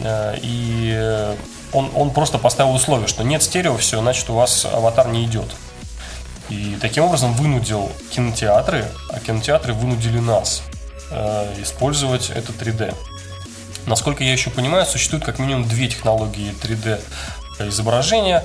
[0.00, 1.36] Э, и
[1.76, 5.54] он, он просто поставил условие, что нет стерео, все, значит у вас аватар не идет.
[6.48, 10.62] И таким образом вынудил кинотеатры, а кинотеатры вынудили нас
[11.10, 12.94] э, использовать это 3D.
[13.84, 17.00] Насколько я еще понимаю, существует как минимум две технологии 3D
[17.68, 18.42] изображения.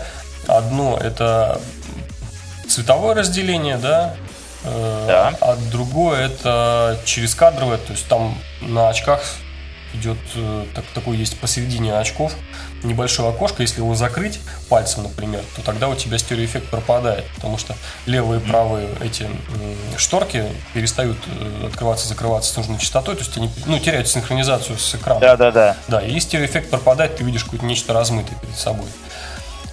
[0.47, 1.61] Одно это
[2.67, 4.15] цветовое разделение, да,
[4.65, 5.33] э, да.
[5.39, 9.21] а другое это через кадровое, то есть там на очках
[9.93, 12.33] идет э, так, такой есть посередине очков
[12.83, 17.75] небольшое окошко, если его закрыть пальцем, например, то тогда у тебя стереоэффект пропадает, потому что
[18.05, 19.27] левые и правые эти
[19.97, 24.95] шторки перестают э, открываться, закрываться с нужной частотой, то есть они ну, теряют синхронизацию с
[24.95, 25.21] экраном.
[25.21, 25.77] Да, да, да.
[25.87, 28.87] Да, и стереоэффект пропадает, ты видишь какое-то нечто размытое перед собой.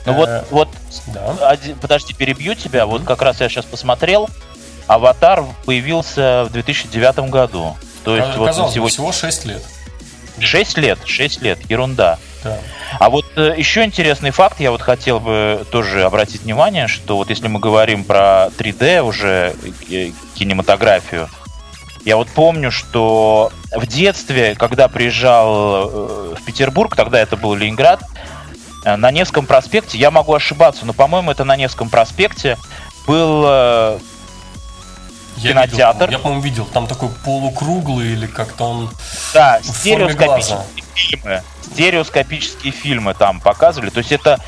[0.05, 0.69] Ну вот, э, вот,
[1.09, 1.57] да.
[1.81, 2.87] подожди, перебью тебя.
[2.87, 4.29] Вот как раз я сейчас посмотрел,
[4.87, 7.77] Аватар появился в 2009 году.
[8.05, 8.91] То есть Казалось вот сегодня...
[8.91, 9.63] всего 6 лет.
[10.43, 12.19] 6 лет, 6 лет, ерунда.
[12.45, 12.59] Да.
[12.99, 17.31] А вот э, еще интересный факт, я вот хотел бы тоже обратить внимание, что вот
[17.31, 19.55] если мы говорим про 3D уже
[19.91, 21.29] э, кинематографию,
[22.05, 28.03] я вот помню, что в детстве, когда приезжал э, в Петербург, тогда это был Ленинград,
[28.85, 32.57] э, на Невском проспекте, я могу ошибаться, но, по-моему, это на Невском проспекте
[33.07, 34.01] был
[35.39, 36.07] Я кинотеатр.
[36.07, 36.65] Видел, я, по-моему, видел.
[36.67, 38.91] Там такой полукруглый или как-то он
[39.33, 41.43] Да, стереоскопические фильмы.
[41.73, 43.91] Стереоскопические фильмы там показывали.
[43.91, 44.41] То есть это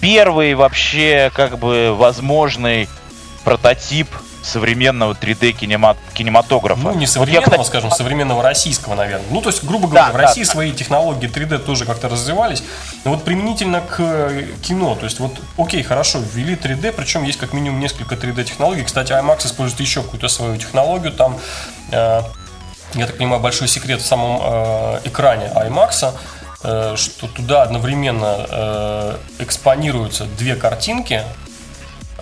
[0.00, 2.88] первый вообще как бы возможный
[3.44, 4.08] прототип
[4.42, 6.80] современного 3D кинема- кинематографа.
[6.80, 9.26] Ну, не Вот я, современного, скажем, современного российского, наверное.
[9.30, 10.50] Ну, то есть, грубо говоря, Да, в да, России да.
[10.50, 12.62] свои технологии 3D тоже как-то развивались.
[13.04, 17.38] Но вот применительно к э, кино, то есть, вот, окей, хорошо, ввели 3D, причем есть
[17.38, 18.82] как минимум несколько 3D технологий.
[18.82, 21.12] Кстати, IMAX использует еще какую-то свою технологию.
[21.12, 21.38] Там,
[21.92, 22.22] э,
[22.94, 26.12] я так понимаю, большой секрет в самом э, экране IMAX,
[26.62, 31.22] э, что туда одновременно э, экспонируются две картинки,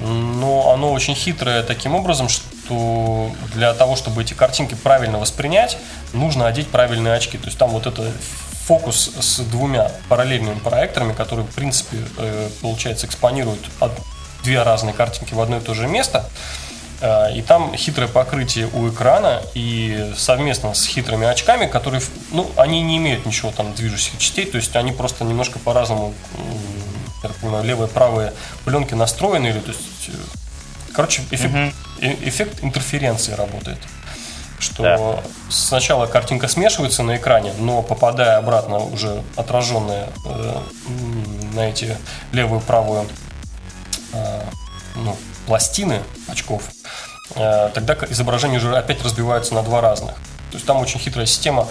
[0.01, 5.79] но оно очень хитрое таким образом, что для того, чтобы эти картинки правильно воспринять,
[6.13, 7.39] нужно одеть правильные очки.
[7.39, 8.13] То есть там вот это
[8.67, 13.61] фокус с двумя параллельными проекторами, которые, в принципе, э, получается, экспонируют
[14.45, 16.29] две разные картинки в одно и то же место.
[17.01, 22.83] Э, И там хитрое покрытие у экрана и совместно с хитрыми очками, которые, ну, они
[22.83, 26.13] не имеют ничего там движущихся частей, то есть они просто немножко по-разному,
[27.23, 28.33] я так понимаю, левые, правые
[28.65, 30.13] пленки настроены, или, то есть, э,
[30.93, 33.79] короче, эффект, э- эффект интерференции работает.
[34.61, 35.23] Что Да.
[35.51, 40.61] сначала картинка смешивается на экране, но попадая обратно уже отраженная э,
[41.55, 41.97] на эти
[42.33, 43.07] левую и правую
[44.13, 44.43] э,
[44.97, 46.63] ну, пластины очков,
[47.37, 50.15] э, тогда изображение уже опять разбивается на два разных.
[50.51, 51.69] То есть там очень хитрая система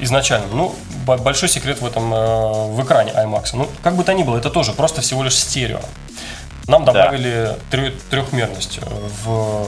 [0.00, 0.46] изначально.
[0.52, 3.50] Ну, бо- большой секрет в этом э, в экране IMAX.
[3.54, 5.80] Ну, как бы то ни было, это тоже просто всего лишь стерео.
[6.66, 6.92] Нам Да.
[6.92, 8.86] добавили трё- трехмерность э,
[9.24, 9.66] в,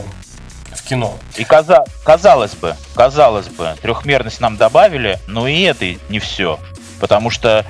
[0.75, 1.15] в кино.
[1.37, 6.59] И каза- казалось бы, казалось бы, трехмерность нам добавили, но и это не все.
[7.01, 7.67] Потому что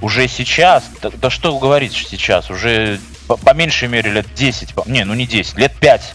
[0.00, 4.84] уже сейчас, да, да что говорить сейчас, уже по, по меньшей мере лет 10, по-
[4.86, 6.12] не, ну не 10, лет 5,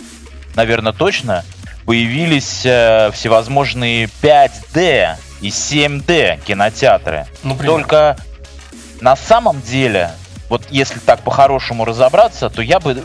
[0.55, 1.43] наверное, точно,
[1.85, 7.27] появились э, всевозможные 5D и 7D кинотеатры.
[7.43, 7.73] Например.
[7.73, 8.17] Только
[9.01, 10.11] на самом деле,
[10.49, 13.01] вот если так по-хорошему разобраться, то я бы э,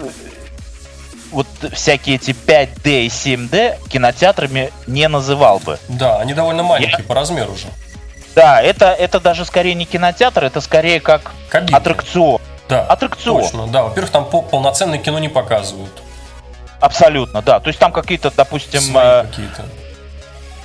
[1.33, 5.79] вот всякие эти 5D и 7D кинотеатрами не называл бы.
[5.89, 7.67] Да, они довольно маленькие по размеру уже.
[8.35, 11.75] Да, это, это даже скорее не кинотеатр, это скорее как Кабинки.
[11.75, 12.41] аттракцион.
[12.69, 13.43] Да, аттракцион.
[13.43, 13.83] Точно, да.
[13.83, 16.03] Во-первых, там по- полноценное кино не показывают.
[16.81, 17.59] Абсолютно, да.
[17.59, 19.65] То есть там какие-то, допустим, э, какие-то.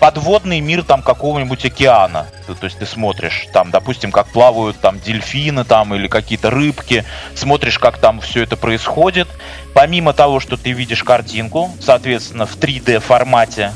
[0.04, 2.28] Подводный мир там какого-нибудь океана.
[2.46, 7.06] То, то есть ты смотришь, там, допустим, как плавают там дельфины там или какие-то рыбки,
[7.36, 9.30] смотришь, как там все это происходит.
[9.74, 13.72] Помимо того, что ты видишь картинку, соответственно, в 3D формате,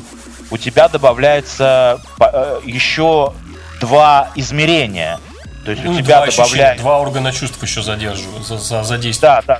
[0.52, 3.34] у тебя добавляется э, еще
[3.80, 5.22] два измерения.
[5.64, 6.84] То есть Ну, у тебя добавляется...
[6.84, 9.46] два органа чувств еще задерживают, за, за, задействуют.
[9.48, 9.60] Да,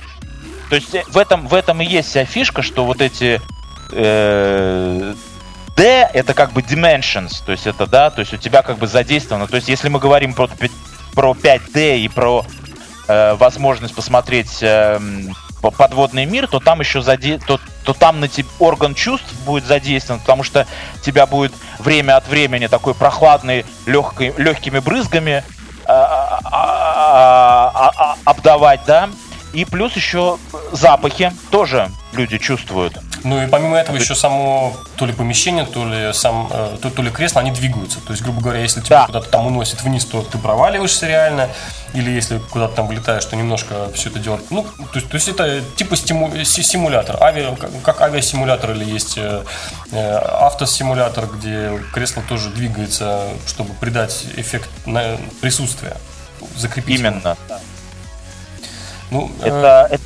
[0.68, 3.40] То есть э, в этом, в этом и есть вся фишка, что вот эти
[3.92, 5.14] э,
[6.18, 9.46] это как бы dimensions, то есть это, да, то есть у тебя как бы задействовано.
[9.46, 10.48] То есть если мы говорим про,
[11.14, 12.44] про 5D и про
[13.06, 15.00] э, возможность посмотреть э,
[15.76, 17.38] подводный мир, то там еще заде...
[17.38, 20.66] то, то там на тебе орган чувств будет задействован, потому что
[21.02, 25.44] тебя будет время от времени такой прохладный, легкой, легкими брызгами
[25.86, 29.08] а, а, а, обдавать, да.
[29.52, 30.38] И плюс еще
[30.72, 32.98] запахи тоже люди чувствуют.
[33.24, 37.02] Ну и помимо этого еще само то ли помещение, то ли сам, э, то, то
[37.02, 37.98] ли кресло, они двигаются.
[38.00, 39.06] То есть, грубо говоря, если тебя Да.
[39.06, 41.48] куда-то там уносит вниз, то ты проваливаешься реально.
[41.94, 44.42] Или если куда-то там вылетаешь, то немножко все это делать.
[44.50, 47.20] Ну, то есть, то есть это типа стиму- си- симулятор.
[47.22, 49.42] Авиа, как, авиасимулятор или есть э,
[49.90, 55.96] э, автосимулятор, где кресло тоже двигается, чтобы придать эффект на присутствия.
[56.56, 57.00] Закрепить.
[57.00, 57.36] Именно.
[59.10, 60.02] Ну, э, Это, это-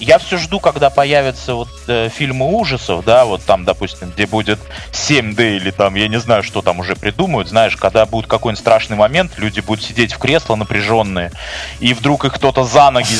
[0.00, 4.60] Я все жду, когда появятся вот э, фильмы ужасов, да, вот там, допустим, где будет
[4.92, 8.96] 7D или там, я не знаю, что там уже придумают, знаешь, когда будет какой-нибудь страшный
[8.96, 11.32] момент, люди будут сидеть в кресло напряженные,
[11.80, 13.14] и вдруг их кто-то за ноги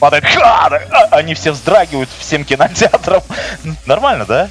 [0.00, 0.70] падает, а,
[1.10, 3.22] они все вздрагивают всем кинотеатрам.
[3.86, 4.48] Нормально, да?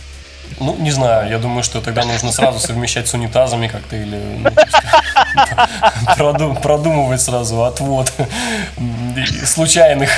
[0.59, 4.45] Ну, не знаю, я думаю, что тогда нужно сразу совмещать с унитазами как-то или
[6.37, 8.11] ну, продумывать сразу отвод
[9.31, 10.09] м, и случайных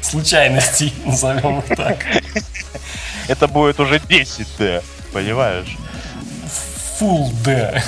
[0.00, 1.98] случайностей, назовем их так.
[3.28, 4.82] Это будет уже 10D,
[5.12, 5.76] понимаешь?
[7.00, 7.82] Full D.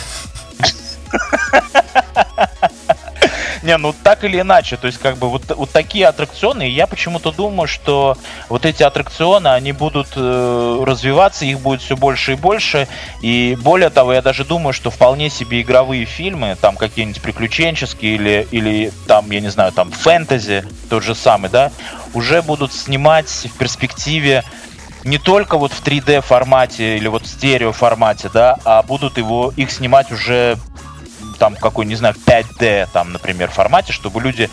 [3.67, 7.33] Не, ну так или иначе, то есть как бы вот, вот такие аттракционы, я почему-то
[7.33, 8.17] думаю, что
[8.49, 12.87] вот эти аттракционы, они будут э, развиваться, их будет все больше и больше,
[13.23, 18.49] и более того, я даже думаю, что вполне себе игровые фильмы, там какие-нибудь приключенческие или,
[18.53, 21.73] или там, я не знаю, там фэнтези, тот же самый, да,
[22.15, 24.45] уже будут снимать в перспективе
[25.03, 29.53] не только вот в 3D формате или вот в стерео формате, да, а будут его
[29.57, 30.57] их снимать уже
[31.37, 34.51] там какой, не знаю, 5D, там, например, формате, чтобы люди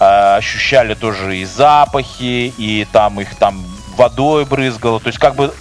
[0.00, 3.64] э, ощущали тоже и запахи, и там их там
[3.96, 5.00] водой брызгало.
[5.00, 5.54] То есть, как бы,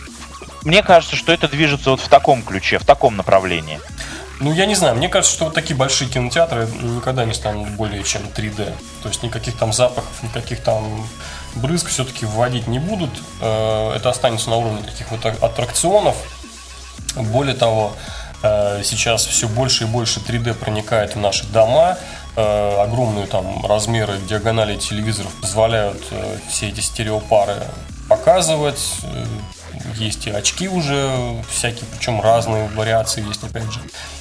[0.63, 3.79] мне кажется, что это движется вот в таком ключе, в таком направлении.
[4.41, 8.03] Ну, я не знаю, мне кажется, что вот такие большие кинотеатры никогда не станут более
[8.03, 8.73] чем 3D.
[9.01, 11.07] То есть никаких там запахов, никаких там
[11.55, 13.11] брызг все-таки вводить не будут.
[13.39, 16.17] Э, это останется на уровне таких вот аттракционов.
[17.15, 17.93] Более того,
[18.83, 21.97] сейчас все больше и больше 3D проникает в наши дома.
[22.35, 27.63] Э, огромные там размеры диагонали телевизоров позволяют э, все эти стереопары
[28.09, 28.99] показывать.
[29.95, 33.79] Есть и очки уже всякие, причем разные вариации есть, опять же.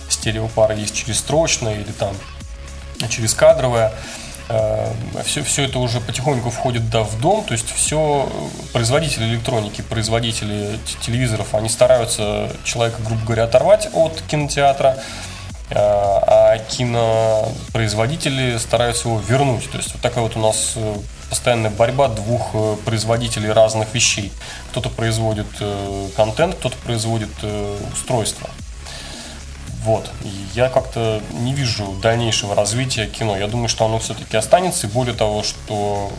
[0.08, 2.14] Стереопары есть через строчные или там
[3.08, 3.92] через кадровые
[5.24, 8.30] все, все это уже потихоньку входит да, в дом, то есть все
[8.72, 14.98] производители электроники, производители телевизоров, они стараются человека, грубо говоря, оторвать от кинотеатра,
[15.70, 19.70] а кинопроизводители стараются его вернуть.
[19.70, 20.96] То есть вот такая вот у нас э,
[21.30, 24.30] постоянная борьба двух э, производителей разных вещей.
[24.70, 27.30] Кто-то производит э, контент, кто-то производит
[27.92, 28.50] устройство.
[29.84, 30.10] Вот.
[30.22, 33.36] И я как-то не вижу дальнейшего развития кино.
[33.36, 34.86] Я думаю, что оно все-таки останется.
[34.86, 36.10] И более того, что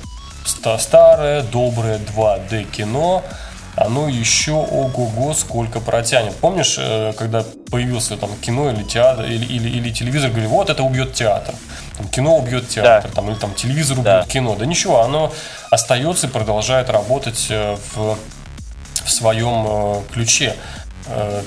[0.77, 3.23] старое, доброе 2D кино,
[3.75, 6.35] оно еще ого-го сколько протянет.
[6.35, 10.83] Помнишь, э, когда появился там кино или театр, или, или, или телевизор, говорили, вот это
[10.83, 11.55] убьет театр.
[11.97, 13.15] Там, кино убьет театр, да.
[13.15, 14.25] там, или там телевизор убьет да.
[14.25, 14.55] кино.
[14.55, 15.33] Да ничего, оно
[15.71, 18.17] остается и продолжает работать э, в,
[19.03, 20.55] в своем э, ключе.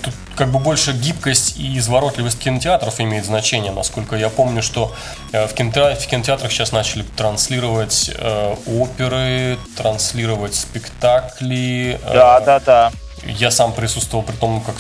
[0.05, 3.73] Тут как бы больше гибкость и изворотливость кинотеатров имеет значение.
[3.73, 4.95] Насколько я помню, что
[5.33, 11.99] э, в, кинотеатрах, в кинотеатрах сейчас начали транслировать э, оперы, транслировать спектакли.
[12.05, 12.93] Да, э, да, да.
[13.25, 14.77] Я сам присутствовал при том, как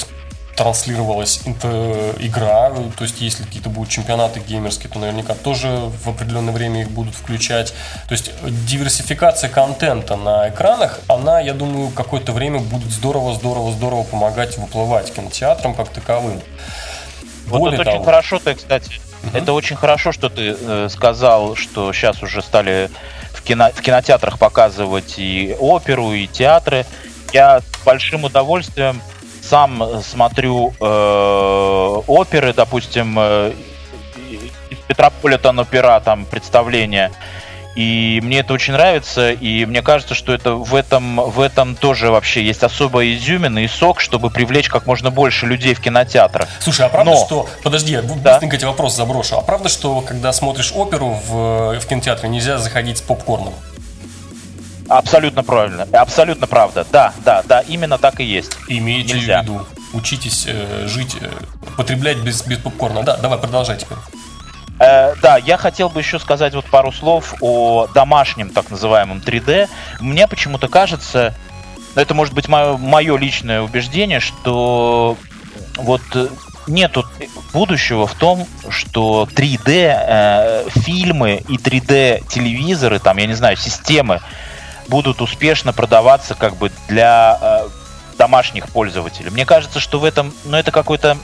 [0.58, 6.82] транслировалась игра, то есть если какие-то будут чемпионаты геймерские, то наверняка тоже в определенное время
[6.82, 7.72] их будут включать.
[8.08, 8.32] То есть
[8.66, 15.14] диверсификация контента на экранах, она, я думаю, какое-то время будет здорово, здорово, здорово помогать выплывать
[15.14, 16.40] кинотеатрам как таковым.
[17.46, 19.38] Вот Более это того, очень хорошо ты, кстати, угу.
[19.38, 22.90] это очень хорошо, что ты э, сказал, что сейчас уже стали
[23.32, 26.84] в, кино, в кинотеатрах показывать и оперу, и театры.
[27.32, 29.00] Я с большим удовольствием
[29.48, 33.52] сам смотрю э, оперы, допустим, э,
[34.70, 37.10] из Петрополитен опера, там представление.
[37.78, 42.10] И мне это очень нравится, и мне кажется, что это в этом, в этом тоже
[42.10, 46.48] вообще есть особая изюмина и сок, чтобы привлечь как можно больше людей в кинотеатр.
[46.58, 47.24] Слушай, а правда, Но...
[47.24, 47.48] что...
[47.62, 48.32] Подожди, я да?
[48.32, 49.38] быстренько эти вопросы заброшу.
[49.38, 53.54] А правда, что когда смотришь оперу в, в кинотеатре, нельзя заходить с попкорном?
[54.88, 55.86] Абсолютно правильно.
[55.92, 56.86] Абсолютно правда.
[56.90, 58.52] Да, да, да, именно так и есть.
[58.68, 59.40] Имейте Нельзя.
[59.40, 59.66] в виду.
[59.92, 61.30] Учитесь э, жить, э,
[61.76, 63.02] потреблять без, без попкорна.
[63.02, 63.98] Да, давай, продолжай теперь.
[64.80, 69.68] Э, да, я хотел бы еще сказать вот пару слов о домашнем так называемом 3D.
[70.00, 71.34] Мне почему-то кажется,
[71.94, 75.16] это может быть мое, мое личное убеждение, что
[75.76, 76.28] вот э,
[76.66, 77.04] нету
[77.52, 84.20] будущего в том, что 3D э, фильмы и 3D телевизоры, там, я не знаю, системы
[84.88, 87.68] будут успешно продаваться как бы для э,
[88.16, 89.30] домашних пользователей.
[89.30, 91.16] Мне кажется, что в этом, ну, это какой-то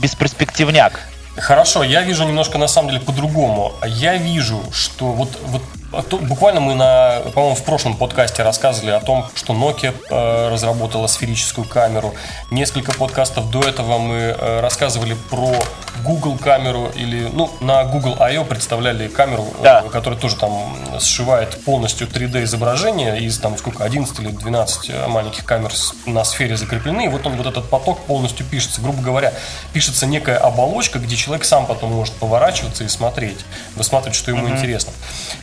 [0.00, 1.00] бесперспективняк.
[1.36, 3.72] Хорошо, я вижу немножко на самом деле по-другому.
[3.86, 9.26] Я вижу, что вот, вот буквально мы на, по-моему, в прошлом подкасте рассказывали о том,
[9.34, 12.14] что Nokia э, разработала сферическую камеру.
[12.50, 15.54] Несколько подкастов до этого мы э, рассказывали про
[16.02, 18.44] Google камеру или, ну, на Google I.O.
[18.44, 19.82] представляли камеру, э, да.
[19.82, 25.72] которая тоже там сшивает полностью 3D изображение из там сколько, 11 или 12 маленьких камер
[26.06, 27.04] на сфере закреплены.
[27.04, 28.80] И вот он, вот этот поток полностью пишется.
[28.80, 29.32] Грубо говоря,
[29.72, 33.38] пишется некая оболочка, где человек сам потом может поворачиваться и смотреть,
[33.76, 34.52] высматривать, что ему mm-hmm.
[34.52, 34.92] интересно.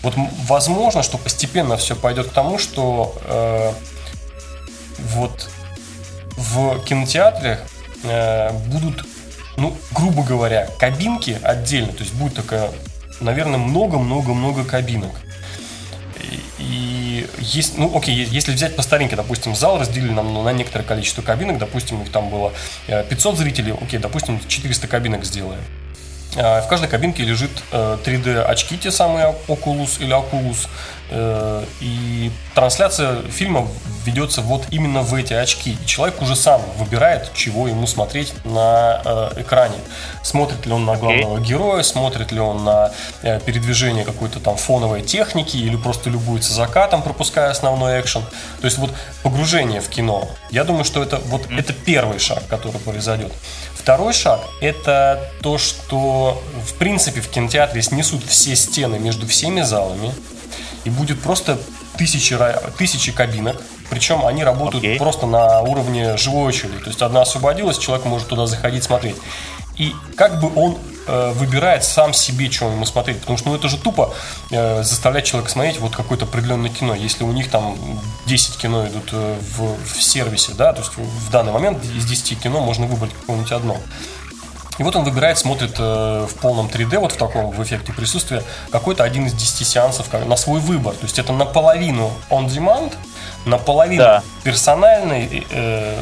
[0.02, 0.16] Вот
[0.48, 3.74] возможно, что постепенно все пойдет к тому, что э,
[5.14, 5.50] вот
[6.38, 7.60] в кинотеатре
[8.04, 9.06] э, будут,
[9.58, 12.72] ну, грубо говоря, кабинки отдельно, то есть будет такая,
[13.20, 15.12] наверное, много-много-много кабинок.
[16.58, 21.22] И есть, ну, окей, если взять по старинке, допустим, зал разделили нам на некоторое количество
[21.22, 22.54] кабинок, допустим, их там было
[22.88, 25.62] 500 э, зрителей, окей, допустим, 400 кабинок сделаем.
[26.36, 30.68] В каждой кабинке лежит 3D очки, те самые Oculus или Oculus,
[31.12, 33.68] Э, и трансляция фильма
[34.06, 35.72] ведется вот именно в эти очки.
[35.82, 39.76] И человек уже сам выбирает, чего ему смотреть на э, экране.
[40.24, 42.92] Смотрит ли он на главного героя, смотрит ли он на
[43.24, 48.24] э, передвижение какой-то там фоновой техники или просто любуется закатом, пропуская основной экшен.
[48.62, 48.92] То есть вот
[49.24, 50.28] погружение в кино.
[50.52, 53.32] Я думаю, что это вот это первый шаг, который произойдет.
[53.74, 56.19] Второй шаг– это то, что
[56.66, 60.14] в принципе в кинотеатре снесут все стены между всеми залами,
[60.86, 61.60] и будет просто
[61.98, 62.38] тысячи,
[62.78, 64.98] тысячи кабинок, причем они работают okay.
[64.98, 66.78] просто на уровне живой очереди.
[66.78, 69.16] То есть одна освободилась, человек может туда заходить, смотреть.
[69.78, 73.22] И как бы он э, выбирает сам себе, что ему смотреть.
[73.22, 74.14] Потому что ну, это же тупо
[74.52, 76.94] э, заставлять человека смотреть вот какое-то определенное кино.
[76.94, 77.78] Если у них там
[78.26, 82.42] 10 кино идут э, в, в сервисе, да, то есть в данный момент из 10
[82.42, 83.78] кино можно выбрать какое-нибудь одно.
[84.80, 88.44] И вот он выбирает, смотрит э, в полном 3D, вот в таком, в эффекте присутствия,
[88.72, 90.94] какой-то один из 10 сеансов на свой выбор.
[90.94, 92.94] То есть это наполовину on demand,
[93.46, 94.24] наполовину да.
[94.44, 96.02] персональный, э,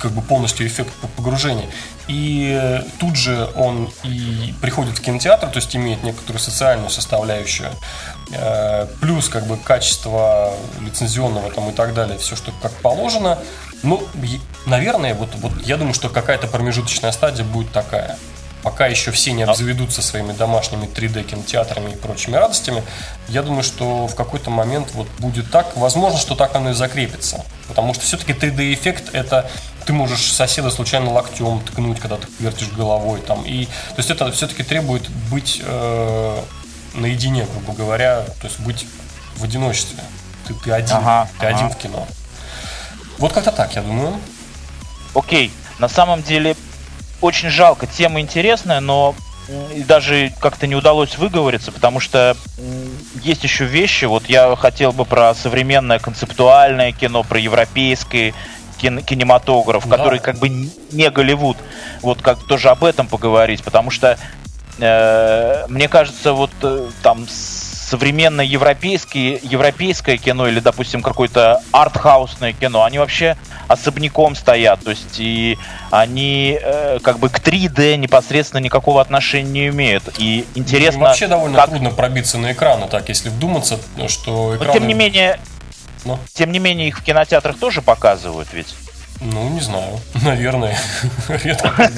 [0.00, 1.68] как бы полностью эффект погружения.
[2.08, 7.70] И э, тут же он и приходит в кинотеатр, то есть имеет некоторую социальную составляющую,
[8.32, 13.38] э, плюс как бы качество лицензионного там и так далее, все, что как положено.
[13.82, 14.02] Ну,
[14.66, 18.18] наверное, вот, вот я думаю, что какая-то промежуточная стадия будет такая.
[18.62, 22.84] Пока еще все не обзаведутся своими домашними 3D кинотеатрами и прочими радостями,
[23.26, 25.76] я думаю, что в какой-то момент вот будет так.
[25.76, 27.44] Возможно, что так оно и закрепится.
[27.66, 29.50] Потому что все-таки 3D-эффект это
[29.84, 33.20] ты можешь соседа случайно локтем ткнуть, когда ты вертишь головой.
[33.20, 36.42] Там, и, то есть это все-таки требует быть э,
[36.94, 38.86] наедине, грубо говоря, то есть быть
[39.36, 39.98] в одиночестве.
[40.46, 41.56] Ты, ты один, ага, ты ага.
[41.56, 42.06] один в кино.
[43.22, 44.18] Вот как-то так, я думаю.
[45.14, 46.56] Окей, на самом деле
[47.20, 49.14] очень жалко, тема интересная, но
[49.86, 52.36] даже как-то не удалось выговориться, потому что
[53.22, 58.34] есть еще вещи, вот я хотел бы про современное концептуальное кино, про европейское
[58.80, 59.96] кинематограф, да.
[59.96, 61.58] который как бы не Голливуд,
[62.00, 64.18] вот как тоже об этом поговорить, потому что
[64.80, 67.28] э, мне кажется, вот э, там
[67.92, 73.36] современное европейское, европейское кино или, допустим, какое-то артхаусное кино, они вообще
[73.68, 75.58] особняком стоят, то есть и
[75.90, 80.04] они э, как бы к 3D непосредственно никакого отношения не имеют.
[80.16, 81.00] И интересно...
[81.00, 81.68] Ну, вообще довольно как...
[81.68, 83.78] трудно пробиться на экраны, так, если вдуматься,
[84.08, 84.72] что экраны...
[84.72, 85.38] Но тем не менее,
[86.06, 86.18] Но...
[86.32, 88.74] тем не менее их в кинотеатрах тоже показывают ведь.
[89.24, 90.00] Ну, не знаю.
[90.22, 90.76] Наверное.
[91.28, 91.90] Редко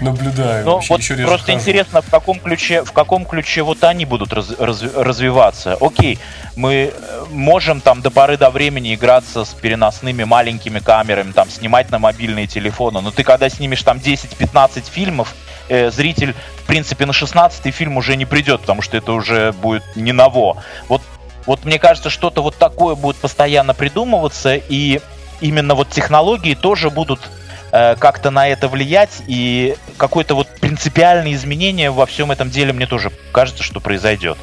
[0.00, 0.64] наблюдаю.
[0.64, 1.58] Ну, вот еще просто хожу.
[1.58, 5.78] интересно, в каком ключе, в каком ключе вот они будут раз, раз, развиваться.
[5.80, 6.18] Окей,
[6.56, 11.90] мы э, можем там до поры до времени играться с переносными маленькими камерами, там снимать
[11.90, 15.34] на мобильные телефоны, но ты когда снимешь там 10-15 фильмов,
[15.68, 19.84] э, зритель, в принципе, на 16 фильм уже не придет, потому что это уже будет
[19.96, 20.62] не ново.
[20.88, 21.00] Вот
[21.46, 25.00] вот мне кажется, что-то вот такое будет постоянно придумываться, и
[25.40, 27.20] именно вот технологии тоже будут
[27.72, 32.86] э, как-то на это влиять, и какое-то вот принципиальное изменение во всем этом деле мне
[32.86, 34.38] тоже кажется, что произойдет.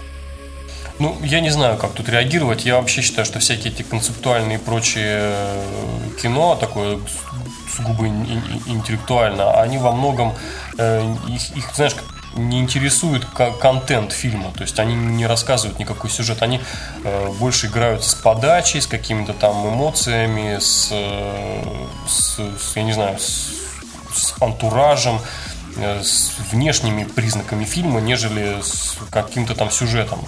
[0.97, 2.65] Ну, я не знаю, как тут реагировать.
[2.65, 5.63] Я вообще считаю, что всякие эти концептуальные и прочие э,
[6.21, 6.99] кино, такое
[7.75, 10.33] сугубо интеллектуально, они во многом,
[10.77, 11.95] э, их, их знаешь,
[12.35, 16.59] не интересует контент фильма, то есть они не рассказывают никакой сюжет, они
[17.03, 22.93] э, больше играют с подачей, с какими-то там эмоциями, с, э, с, с я не
[22.93, 23.53] знаю, с,
[24.13, 25.19] с антуражем,
[25.77, 30.19] э, с внешними признаками фильма, нежели с каким-то там сюжетом.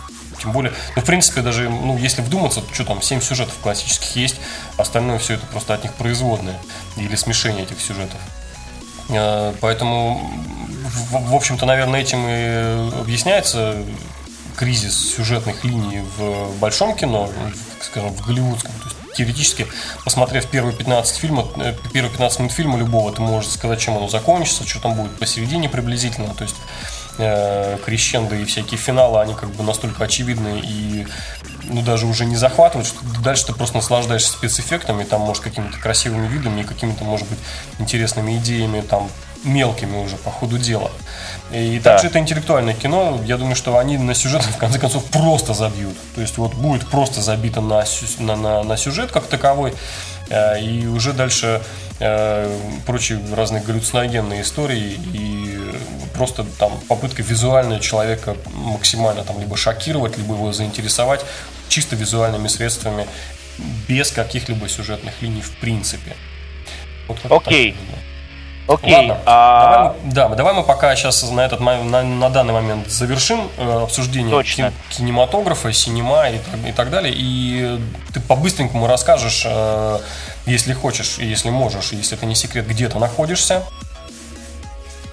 [0.42, 4.16] Тем более, ну, в принципе, даже, ну, если вдуматься, то что там, 7 сюжетов классических
[4.16, 4.36] есть,
[4.78, 6.58] остальное все это просто от них производные
[6.96, 8.20] или смешение этих сюжетов.
[9.62, 10.30] Поэтому
[11.12, 13.78] в, общем-то, наверное, этим и объясняется
[14.56, 17.30] кризис сюжетных линий в большом кино,
[17.82, 18.72] скажем, в голливудском.
[18.72, 19.68] То есть, теоретически,
[20.04, 24.08] посмотрев первые 15 фильмов, э, первые 15 минут фильма любого, ты можешь сказать, чем оно
[24.08, 26.34] закончится, что там будет посередине приблизительно.
[26.34, 26.56] То есть
[27.20, 31.06] э, крещенды и всякие финалы, они как бы настолько очевидны и
[31.70, 36.28] ну, даже уже не захватывают, что дальше ты просто наслаждаешься спецэффектами, там, может, какими-то красивыми
[36.28, 37.40] видами и какими-то, может быть,
[37.80, 39.10] интересными идеями, там,
[39.48, 40.92] мелкими уже по ходу дела.
[41.52, 41.94] И да.
[41.94, 43.20] также это интеллектуальное кино.
[43.26, 45.96] Я думаю, что они на сюжет в конце концов просто забьют.
[46.16, 47.84] То есть вот будет просто забито на,
[48.20, 49.74] на, на, на сюжет как таковой.
[50.30, 51.62] Э, и уже дальше
[52.00, 55.60] э, прочие разные галлюциногенные истории и
[56.14, 61.24] просто там попытка визуально человека максимально там либо шокировать, либо его заинтересовать
[61.70, 63.08] чисто визуальными средствами
[63.88, 66.16] без каких-либо сюжетных линий в принципе.
[67.08, 67.72] Вот Окей.
[67.72, 68.00] Так,
[68.68, 68.94] Окей.
[68.94, 72.90] Ладно, а- давай мы, да, давай мы пока сейчас на, этот, на, на данный момент
[72.92, 74.72] завершим э, обсуждение Точно.
[74.90, 77.14] ки- кинематографа, синема и, так- и так далее.
[77.16, 77.80] И
[78.14, 80.00] ты по-быстренькому расскажешь, э,
[80.46, 83.64] если хочешь, если можешь, если это не секрет, где ты находишься.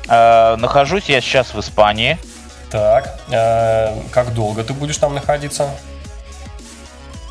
[0.09, 2.19] э, нахожусь я сейчас в Испании.
[2.71, 5.71] Так, э, как долго ты будешь там находиться?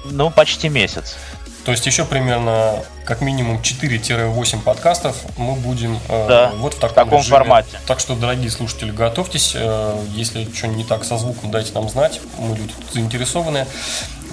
[0.06, 1.18] Ну, почти месяц.
[1.66, 6.90] То есть еще примерно как минимум 4-8 подкастов мы будем э, Да, вот в таком,
[6.92, 7.38] в таком режиме.
[7.38, 7.80] формате.
[7.88, 9.54] Так что, дорогие слушатели, готовьтесь.
[9.56, 12.20] Э, если что не так со звуком, дайте нам знать.
[12.38, 13.66] Мы люди тут заинтересованные.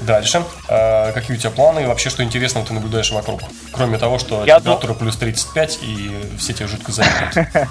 [0.03, 0.43] Дальше.
[0.69, 3.43] Э, какие у тебя планы и вообще, что интересного ты наблюдаешь вокруг?
[3.73, 7.35] Кроме того, что Я температура плюс 35 и все тебя жутко завидуют.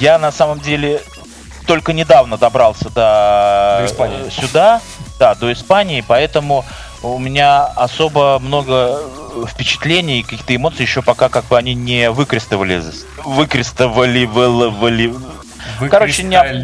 [0.00, 1.02] Я на самом деле
[1.66, 4.26] только недавно добрался до, До Испании.
[4.26, 4.80] э, сюда,
[5.20, 6.64] да, до Испании, поэтому
[7.02, 12.10] у меня особо много э, впечатлений и каких-то эмоций еще пока как бы они не
[12.10, 13.04] выкрестовались.
[13.24, 15.14] Выкрестовали, выловали.
[15.78, 16.62] Вы Короче, не-.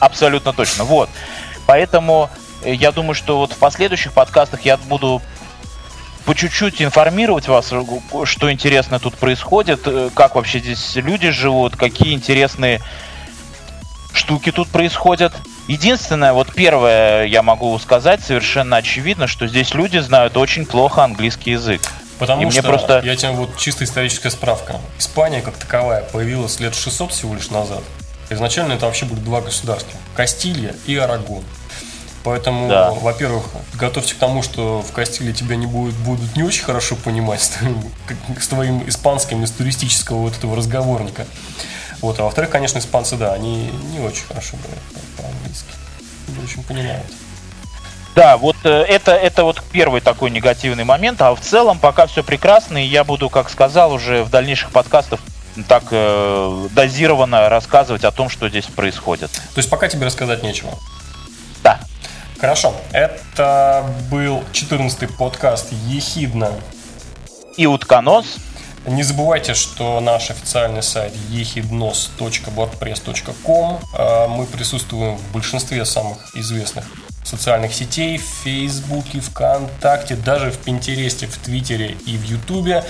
[0.00, 0.84] Абсолютно точно.
[0.84, 1.10] Вот.
[1.66, 2.30] Поэтому
[2.62, 5.20] э, я думаю, что вот в последующих подкастах я буду
[6.24, 7.82] по чуть-чуть информировать вас, э,
[8.24, 12.80] что интересно тут происходит, как вообще здесь люди живут, какие интересные
[14.14, 15.34] штуки тут происходят.
[15.68, 21.52] Единственное, вот первое я могу сказать совершенно очевидно, что здесь люди знают очень плохо английский
[21.52, 21.82] язык.
[22.18, 24.76] Потому И мне что, просто- я тебе вот чисто историческая справка.
[24.98, 27.82] Испания как таковая появилась лет 600 всего лишь назад.
[28.30, 29.92] Изначально это вообще были два государства.
[30.16, 31.44] Кастилья и Арагон.
[32.24, 32.90] Поэтому, Да.
[32.90, 33.44] во-первых,
[33.74, 37.48] готовьте к тому, что в Кастилии тебя не будут, будут не очень хорошо понимать с
[37.50, 41.26] твоим, как- с твоим испанским из туристического вот этого разговорника.
[42.00, 44.82] Вот, а во-вторых, конечно, испанцы, да, они не очень хорошо говорят
[45.16, 45.72] по- по-английски.
[46.28, 47.06] Не очень понимают.
[48.14, 52.24] Да, вот э, это, это вот первый такой негативный момент, а в целом пока все
[52.24, 55.20] прекрасно, и я буду, как сказал, уже в дальнейших подкастах
[55.68, 59.30] так э, дозированно рассказывать о том, что здесь происходит.
[59.30, 60.72] То есть пока тебе рассказать нечего.
[61.62, 61.80] Да.
[62.40, 66.52] Хорошо, это был 14-й подкаст «Ехидна».
[67.56, 68.36] И утконос.
[68.86, 76.84] Не забывайте, что наш официальный сайт ехиднос.wordpress.com а, Мы присутствуем в большинстве самых известных
[77.28, 82.84] социальных сетей в Фейсбуке, ВКонтакте, даже в Пинтересте, в Твиттере и в Ютубе.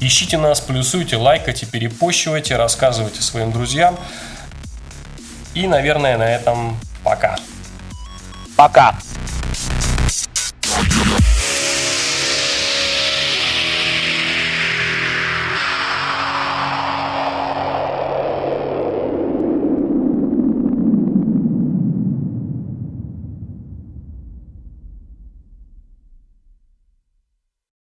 [0.00, 3.96] Ищите нас, плюсуйте, лайкайте, перепощивайте, рассказывайте своим друзьям.
[5.54, 7.36] И, наверное, на этом пока.
[8.56, 8.94] Пока.